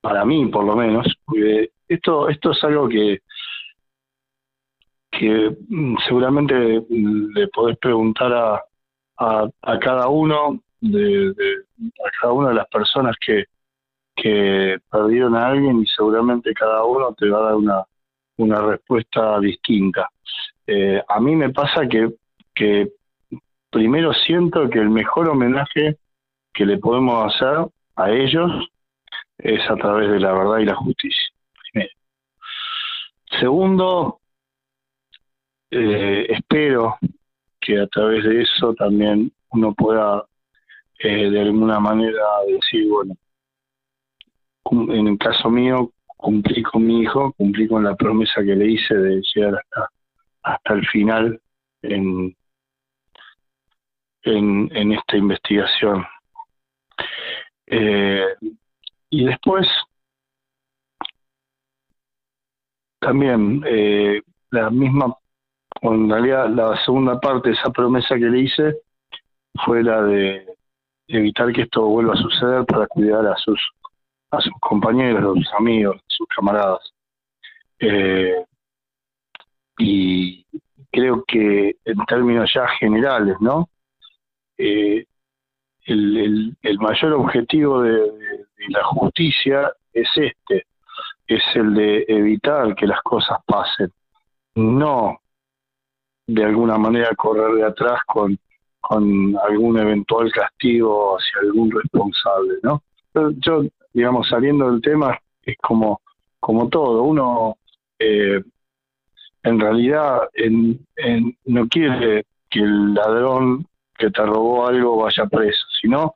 para 0.00 0.24
mí 0.24 0.46
por 0.46 0.64
lo 0.64 0.76
menos, 0.76 1.06
esto, 1.88 2.28
esto 2.28 2.50
es 2.52 2.64
algo 2.64 2.88
que, 2.88 3.20
que 5.10 5.56
seguramente 6.06 6.54
le 6.88 7.48
podés 7.48 7.78
preguntar 7.78 8.32
a, 8.32 8.62
a, 9.18 9.78
cada 9.78 10.08
uno 10.08 10.60
de, 10.80 11.34
a 12.04 12.10
cada 12.20 12.32
una 12.32 12.48
de 12.50 12.54
las 12.54 12.68
personas 12.68 13.16
que, 13.24 13.44
que 14.14 14.78
perdieron 14.90 15.34
a 15.34 15.48
alguien 15.48 15.80
y 15.80 15.86
seguramente 15.86 16.54
cada 16.54 16.84
uno 16.84 17.14
te 17.14 17.28
va 17.28 17.38
a 17.38 17.42
dar 17.42 17.54
una, 17.56 17.84
una 18.36 18.60
respuesta 18.60 19.38
distinta. 19.40 20.08
Eh, 20.66 21.02
a 21.06 21.20
mí 21.20 21.34
me 21.34 21.50
pasa 21.50 21.86
que, 21.88 22.10
que 22.54 22.92
primero 23.70 24.12
siento 24.12 24.68
que 24.68 24.78
el 24.78 24.90
mejor 24.90 25.28
homenaje 25.28 25.98
que 26.52 26.66
le 26.66 26.78
podemos 26.78 27.34
hacer 27.34 27.66
a 27.96 28.10
ellos 28.10 28.50
es 29.38 29.60
a 29.70 29.76
través 29.76 30.10
de 30.10 30.20
la 30.20 30.32
verdad 30.32 30.58
y 30.58 30.64
la 30.64 30.74
justicia. 30.74 31.30
Primero. 31.72 31.92
Segundo, 33.38 34.20
eh, 35.70 36.26
espero 36.28 36.96
que 37.60 37.80
a 37.80 37.86
través 37.86 38.24
de 38.24 38.42
eso 38.42 38.74
también 38.74 39.32
uno 39.50 39.74
pueda 39.74 40.24
eh, 40.98 41.30
de 41.30 41.40
alguna 41.40 41.78
manera 41.78 42.22
decir, 42.46 42.88
bueno, 42.88 43.14
en 44.70 45.06
el 45.08 45.18
caso 45.18 45.48
mío 45.48 45.92
cumplí 46.06 46.62
con 46.62 46.84
mi 46.84 47.02
hijo, 47.02 47.32
cumplí 47.34 47.68
con 47.68 47.84
la 47.84 47.94
promesa 47.94 48.42
que 48.42 48.56
le 48.56 48.72
hice 48.72 48.94
de 48.94 49.22
llegar 49.34 49.54
hasta, 49.54 49.90
hasta 50.42 50.74
el 50.74 50.86
final 50.88 51.40
en, 51.82 52.36
en, 54.36 54.70
en 54.76 54.92
esta 54.92 55.16
investigación. 55.16 56.04
Eh, 57.66 58.26
y 59.10 59.24
después, 59.24 59.66
también, 63.00 63.62
eh, 63.66 64.20
la 64.50 64.70
misma, 64.70 65.16
en 65.82 66.10
realidad 66.10 66.48
la 66.50 66.76
segunda 66.84 67.20
parte 67.20 67.50
de 67.50 67.54
esa 67.54 67.70
promesa 67.70 68.16
que 68.16 68.24
le 68.24 68.40
hice 68.40 68.76
fue 69.64 69.82
la 69.82 70.02
de 70.02 70.46
evitar 71.08 71.52
que 71.52 71.62
esto 71.62 71.86
vuelva 71.86 72.14
a 72.14 72.16
suceder 72.16 72.64
para 72.66 72.86
cuidar 72.86 73.26
a 73.26 73.36
sus 73.36 73.60
a 74.30 74.40
sus 74.40 74.52
compañeros, 74.60 75.24
a 75.24 75.40
sus 75.40 75.54
amigos, 75.54 75.96
a 75.96 76.04
sus 76.06 76.26
camaradas. 76.28 76.92
Eh, 77.78 78.44
y 79.78 80.44
creo 80.90 81.24
que 81.26 81.76
en 81.84 82.04
términos 82.06 82.50
ya 82.52 82.66
generales, 82.78 83.36
¿no? 83.40 83.68
Eh, 84.58 85.06
el, 85.84 86.56
el, 86.60 86.78
mayor 86.78 87.14
objetivo 87.14 87.82
de, 87.82 88.12
la 88.68 88.84
justicia 88.84 89.72
es 89.92 90.08
este, 90.16 90.66
es 91.26 91.42
el 91.54 91.74
de 91.74 92.04
evitar 92.08 92.74
que 92.74 92.86
las 92.86 93.00
cosas 93.02 93.38
pasen, 93.46 93.90
no 94.54 95.20
de 96.26 96.44
alguna 96.44 96.76
manera 96.76 97.14
correr 97.16 97.54
de 97.54 97.64
atrás 97.64 98.00
con, 98.06 98.38
con 98.80 99.34
algún 99.48 99.78
eventual 99.78 100.30
castigo 100.30 101.16
hacia 101.16 101.40
algún 101.40 101.70
responsable, 101.70 102.54
¿no? 102.62 102.82
Yo, 103.38 103.62
digamos, 103.94 104.28
saliendo 104.28 104.70
del 104.70 104.82
tema, 104.82 105.18
es 105.42 105.56
como, 105.58 106.02
como 106.38 106.68
todo, 106.68 107.02
uno 107.02 107.56
eh, 107.98 108.42
en 109.42 109.60
realidad 109.60 110.28
en, 110.34 110.86
no 111.46 111.68
quiere 111.68 112.26
que 112.50 112.60
el 112.60 112.94
ladrón 112.94 113.66
que 113.98 114.10
te 114.10 114.24
robó 114.24 114.66
algo 114.66 114.96
vaya 115.02 115.26
preso, 115.26 115.66
sino 115.80 116.14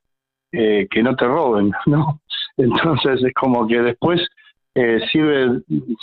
eh, 0.53 0.87
que 0.91 1.03
no 1.03 1.15
te 1.17 1.27
roben, 1.27 1.73
¿no? 1.87 2.21
Entonces 2.57 3.23
es 3.23 3.35
como 3.35 3.67
que 3.67 3.81
después 3.81 4.27
eh, 4.75 5.01
sirve 5.11 5.61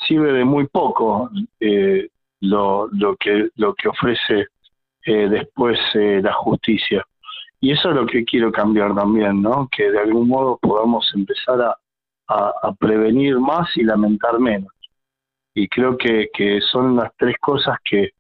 sirve 0.08 0.34
de 0.34 0.46
muy 0.46 0.68
poco 0.68 1.30
eh, 1.60 2.10
lo, 2.42 2.88
lo 2.92 3.16
que 3.16 3.50
lo 3.56 3.74
que 3.74 3.90
ofrece 3.90 4.48
después 5.06 5.80
la 5.96 6.34
justicia 6.34 7.04
y 7.62 7.72
eso 7.72 7.90
es 7.90 7.96
lo 7.96 8.06
que 8.06 8.24
quiero 8.24 8.52
cambiar 8.52 8.96
también, 8.96 9.42
¿no? 9.42 9.68
Que 9.76 9.92
de 9.92 10.00
algún 10.00 10.28
modo 10.30 10.58
podamos 10.62 11.12
empezar 11.14 11.62
a, 11.62 11.76
a, 12.28 12.74
prevenir 12.74 13.38
más 13.40 13.76
y 13.76 13.84
lamentar 13.84 14.40
menos. 14.40 14.72
Y 15.54 15.68
creo 15.68 15.98
que, 15.98 16.30
que 16.34 16.62
son 16.62 16.96
las 16.96 17.12
tres 17.18 17.36
cosas 17.40 17.78
que, 17.84 18.12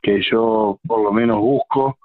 que 0.00 0.22
yo 0.22 0.78
por 0.86 1.02
lo 1.02 1.12
menos 1.12 1.38
busco 1.38 1.98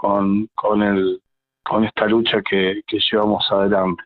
con, 0.00 0.48
con, 0.54 0.82
el, 0.82 1.20
con 1.62 1.84
esta 1.84 2.06
lucha 2.06 2.40
que, 2.40 2.80
que 2.86 2.98
llevamos 3.10 3.46
adelante. 3.50 4.02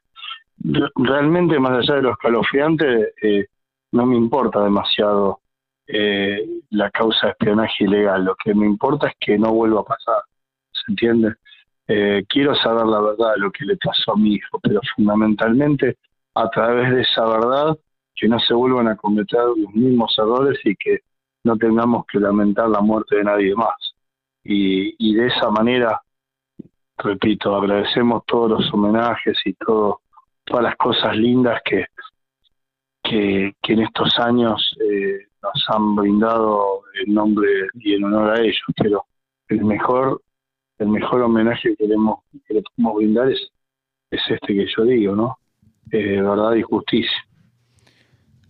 Realmente, 0.96 1.58
más 1.60 1.78
allá 1.78 1.96
de 1.96 2.02
los 2.02 2.12
escalofriante, 2.12 3.14
eh, 3.22 3.46
no 3.92 4.04
me 4.04 4.16
importa 4.16 4.64
demasiado 4.64 5.40
eh, 5.86 6.44
la 6.70 6.90
causa 6.90 7.26
de 7.26 7.32
espionaje 7.32 7.84
ilegal. 7.84 8.24
Lo 8.24 8.34
que 8.34 8.54
me 8.54 8.66
importa 8.66 9.06
es 9.06 9.14
que 9.20 9.38
no 9.38 9.52
vuelva 9.52 9.82
a 9.82 9.84
pasar. 9.84 10.22
¿Se 10.72 10.90
entiende? 10.90 11.34
Eh, 11.86 12.24
quiero 12.28 12.56
saber 12.56 12.86
la 12.86 13.00
verdad 13.00 13.34
de 13.34 13.40
lo 13.40 13.52
que 13.52 13.64
le 13.64 13.76
pasó 13.76 14.14
a 14.14 14.16
mi 14.16 14.34
hijo, 14.34 14.58
pero 14.60 14.80
fundamentalmente 14.96 15.98
a 16.34 16.50
través 16.50 16.92
de 16.92 17.02
esa 17.02 17.24
verdad 17.24 17.78
que 18.16 18.26
no 18.26 18.40
se 18.40 18.54
vuelvan 18.54 18.88
a 18.88 18.96
cometer 18.96 19.40
los 19.56 19.72
mismos 19.74 20.12
errores 20.18 20.58
y 20.64 20.74
que 20.74 21.00
no 21.44 21.56
tengamos 21.56 22.04
que 22.06 22.18
lamentar 22.18 22.68
la 22.68 22.80
muerte 22.80 23.16
de 23.16 23.24
nadie 23.24 23.54
más 23.54 23.83
y, 24.44 25.14
de 25.14 25.26
esa 25.26 25.50
manera, 25.50 26.02
repito, 26.98 27.56
agradecemos 27.56 28.24
todos 28.26 28.50
los 28.50 28.74
homenajes 28.74 29.38
y 29.44 29.54
todo, 29.54 30.00
todas 30.44 30.64
las 30.64 30.76
cosas 30.76 31.16
lindas 31.16 31.60
que, 31.64 31.86
que, 33.02 33.54
en 33.62 33.82
estos 33.82 34.18
años 34.18 34.76
eh, 34.80 35.26
nos 35.42 35.64
han 35.68 35.96
brindado 35.96 36.82
en 36.94 37.14
nombre 37.14 37.48
y 37.74 37.94
en 37.94 38.04
honor 38.04 38.38
a 38.38 38.40
ellos, 38.40 38.62
pero 38.76 39.04
el 39.48 39.64
mejor 39.64 40.20
el 40.78 40.88
mejor 40.88 41.22
homenaje 41.22 41.70
que 41.70 41.76
queremos 41.76 42.20
que 42.46 42.54
le 42.54 42.62
podemos 42.62 42.96
brindar 42.96 43.30
es, 43.30 43.48
es 44.10 44.20
este 44.28 44.54
que 44.54 44.66
yo 44.76 44.84
digo, 44.84 45.14
¿no? 45.14 45.38
Eh, 45.92 46.20
verdad 46.20 46.54
y 46.54 46.62
justicia. 46.62 47.16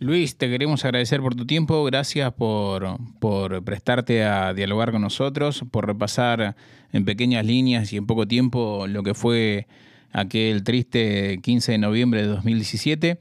Luis, 0.05 0.37
te 0.37 0.51
queremos 0.51 0.85
agradecer 0.85 1.23
por 1.23 1.35
tu 1.35 1.47
tiempo, 1.47 1.83
gracias 1.83 2.31
por, 2.35 2.99
por, 3.21 3.65
prestarte 3.65 4.23
a 4.23 4.53
dialogar 4.53 4.93
con 4.93 5.01
nosotros, 5.01 5.65
por 5.71 5.87
repasar 5.87 6.57
en 6.93 7.07
pequeñas 7.07 7.47
líneas 7.47 7.91
y 7.91 7.97
en 7.97 8.05
poco 8.05 8.29
tiempo 8.29 8.87
lo 8.87 9.03
que 9.03 9.15
fue 9.15 9.67
aquel 10.13 10.63
triste 10.63 11.41
15 11.43 11.73
de 11.73 11.79
noviembre 11.79 12.21
de 12.21 12.29
2017. 12.29 13.19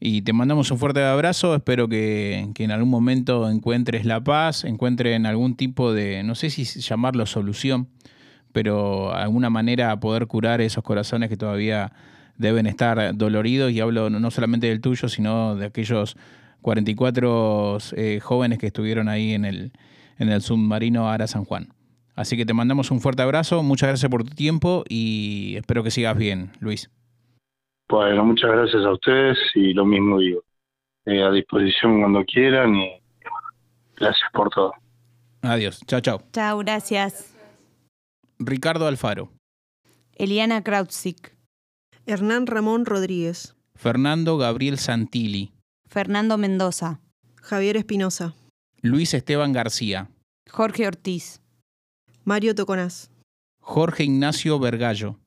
Y 0.00 0.22
te 0.22 0.32
mandamos 0.32 0.72
un 0.72 0.78
fuerte 0.78 1.04
abrazo, 1.04 1.54
espero 1.54 1.86
que, 1.86 2.48
que 2.52 2.64
en 2.64 2.72
algún 2.72 2.90
momento 2.90 3.48
encuentres 3.48 4.04
la 4.04 4.24
paz, 4.24 4.64
encuentren 4.64 5.26
algún 5.26 5.54
tipo 5.54 5.92
de, 5.92 6.24
no 6.24 6.34
sé 6.34 6.50
si 6.50 6.64
llamarlo 6.64 7.26
solución, 7.26 7.86
pero 8.50 9.14
alguna 9.14 9.50
manera 9.50 10.00
poder 10.00 10.26
curar 10.26 10.60
esos 10.60 10.82
corazones 10.82 11.28
que 11.28 11.36
todavía 11.36 11.92
deben 12.36 12.66
estar 12.66 13.16
doloridos 13.16 13.72
y 13.72 13.80
hablo 13.80 14.10
no 14.10 14.30
solamente 14.30 14.68
del 14.68 14.80
tuyo, 14.80 15.08
sino 15.08 15.56
de 15.56 15.66
aquellos 15.66 16.16
44 16.62 17.78
eh, 17.96 18.20
jóvenes 18.20 18.58
que 18.58 18.66
estuvieron 18.66 19.08
ahí 19.08 19.32
en 19.34 19.44
el, 19.44 19.72
en 20.18 20.30
el 20.30 20.40
submarino 20.40 21.10
Ara 21.10 21.26
San 21.26 21.44
Juan. 21.44 21.68
Así 22.16 22.36
que 22.36 22.46
te 22.46 22.54
mandamos 22.54 22.90
un 22.90 23.00
fuerte 23.00 23.22
abrazo, 23.22 23.62
muchas 23.62 23.88
gracias 23.88 24.10
por 24.10 24.24
tu 24.24 24.34
tiempo 24.34 24.84
y 24.88 25.56
espero 25.56 25.82
que 25.82 25.90
sigas 25.90 26.16
bien, 26.16 26.52
Luis. 26.60 26.90
Bueno, 27.88 28.24
muchas 28.24 28.50
gracias 28.50 28.84
a 28.84 28.92
ustedes 28.92 29.38
y 29.54 29.74
lo 29.74 29.84
mismo 29.84 30.18
digo. 30.18 30.42
Eh, 31.06 31.22
a 31.22 31.30
disposición 31.30 32.00
cuando 32.00 32.24
quieran 32.24 32.74
y 32.74 32.92
gracias 33.96 34.30
por 34.32 34.48
todo. 34.48 34.72
Adiós, 35.42 35.80
chao, 35.86 36.00
chao. 36.00 36.22
Chao, 36.32 36.58
gracias. 36.58 37.36
Ricardo 38.38 38.86
Alfaro. 38.86 39.28
Eliana 40.16 40.62
Krautzik. 40.62 41.33
Hernán 42.06 42.46
Ramón 42.46 42.84
Rodríguez. 42.84 43.54
Fernando 43.74 44.36
Gabriel 44.36 44.76
Santilli. 44.78 45.52
Fernando 45.88 46.36
Mendoza. 46.36 47.00
Javier 47.36 47.78
Espinosa. 47.78 48.34
Luis 48.82 49.14
Esteban 49.14 49.54
García. 49.54 50.10
Jorge 50.50 50.86
Ortiz. 50.86 51.40
Mario 52.24 52.54
Toconás. 52.54 53.10
Jorge 53.60 54.04
Ignacio 54.04 54.58
Vergallo. 54.58 55.18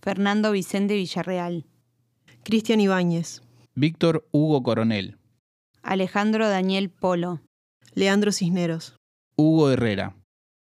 Fernando 0.00 0.50
Vicente 0.52 0.94
Villarreal. 0.94 1.66
Cristian 2.42 2.80
Ibáñez. 2.80 3.42
Víctor 3.74 4.26
Hugo 4.32 4.62
Coronel. 4.62 5.18
Alejandro 5.82 6.48
Daniel 6.48 6.88
Polo. 6.88 7.42
Leandro 7.94 8.32
Cisneros. 8.32 8.96
Hugo 9.36 9.70
Herrera. 9.70 10.16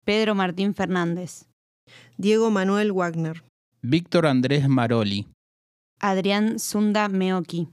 Pedro 0.06 0.34
Martín 0.34 0.74
Fernández. 0.74 1.46
Diego 2.18 2.50
Manuel 2.50 2.91
Wagner. 2.91 3.43
Víctor 3.84 4.26
Andrés 4.26 4.68
Maroli. 4.68 5.28
Adrián 6.08 6.60
Zunda 6.60 7.10
Meoki. 7.10 7.68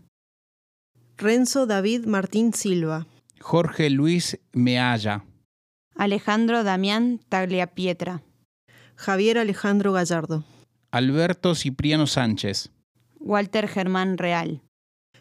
Renzo 1.18 1.66
David 1.66 2.06
Martín 2.06 2.54
Silva. 2.54 3.06
Jorge 3.42 3.90
Luis 3.90 4.40
Mealla. 4.54 5.26
Alejandro 5.96 6.64
Damián 6.64 7.20
Tagliapietra. 7.28 8.22
Javier 8.96 9.36
Alejandro 9.36 9.92
Gallardo. 9.92 10.44
Alberto 10.92 11.54
Cipriano 11.54 12.06
Sánchez. 12.06 12.70
Walter 13.20 13.68
Germán 13.68 14.16
Real. 14.16 14.62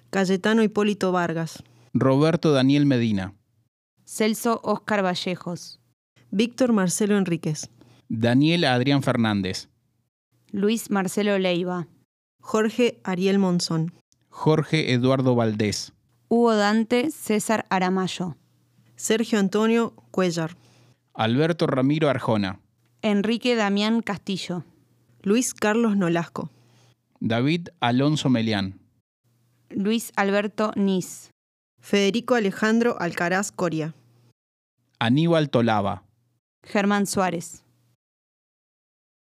Cayetano 0.09 0.63
Hipólito 0.63 1.11
Vargas. 1.11 1.65
Roberto 1.93 2.53
Daniel 2.53 2.85
Medina. 2.85 3.33
Celso 4.05 4.61
Óscar 4.63 5.03
Vallejos. 5.03 5.81
Víctor 6.29 6.71
Marcelo 6.71 7.17
Enríquez. 7.17 7.69
Daniel 8.07 8.63
Adrián 8.63 9.03
Fernández. 9.03 9.67
Luis 10.53 10.89
Marcelo 10.89 11.37
Leiva. 11.37 11.89
Jorge 12.41 12.99
Ariel 13.03 13.39
Monzón. 13.39 13.93
Jorge 14.29 14.93
Eduardo 14.93 15.35
Valdés. 15.35 15.93
Hugo 16.27 16.55
Dante 16.55 17.11
César 17.11 17.65
Aramayo. 17.69 18.35
Sergio 18.95 19.39
Antonio 19.39 19.93
Cuellar. 20.11 20.55
Alberto 21.13 21.67
Ramiro 21.67 22.09
Arjona. 22.09 22.59
Enrique 23.01 23.55
Damián 23.55 24.01
Castillo. 24.01 24.63
Luis 25.23 25.53
Carlos 25.53 25.95
Nolasco. 25.97 26.49
David 27.19 27.69
Alonso 27.79 28.29
Melián. 28.29 28.79
Luis 29.69 30.11
Alberto 30.15 30.71
Nis. 30.75 31.29
Federico 31.79 32.35
Alejandro 32.35 32.99
Alcaraz 32.99 33.51
Coria. 33.51 33.93
Aníbal 34.99 35.49
Tolava. 35.49 36.03
Germán 36.63 37.07
Suárez. 37.07 37.60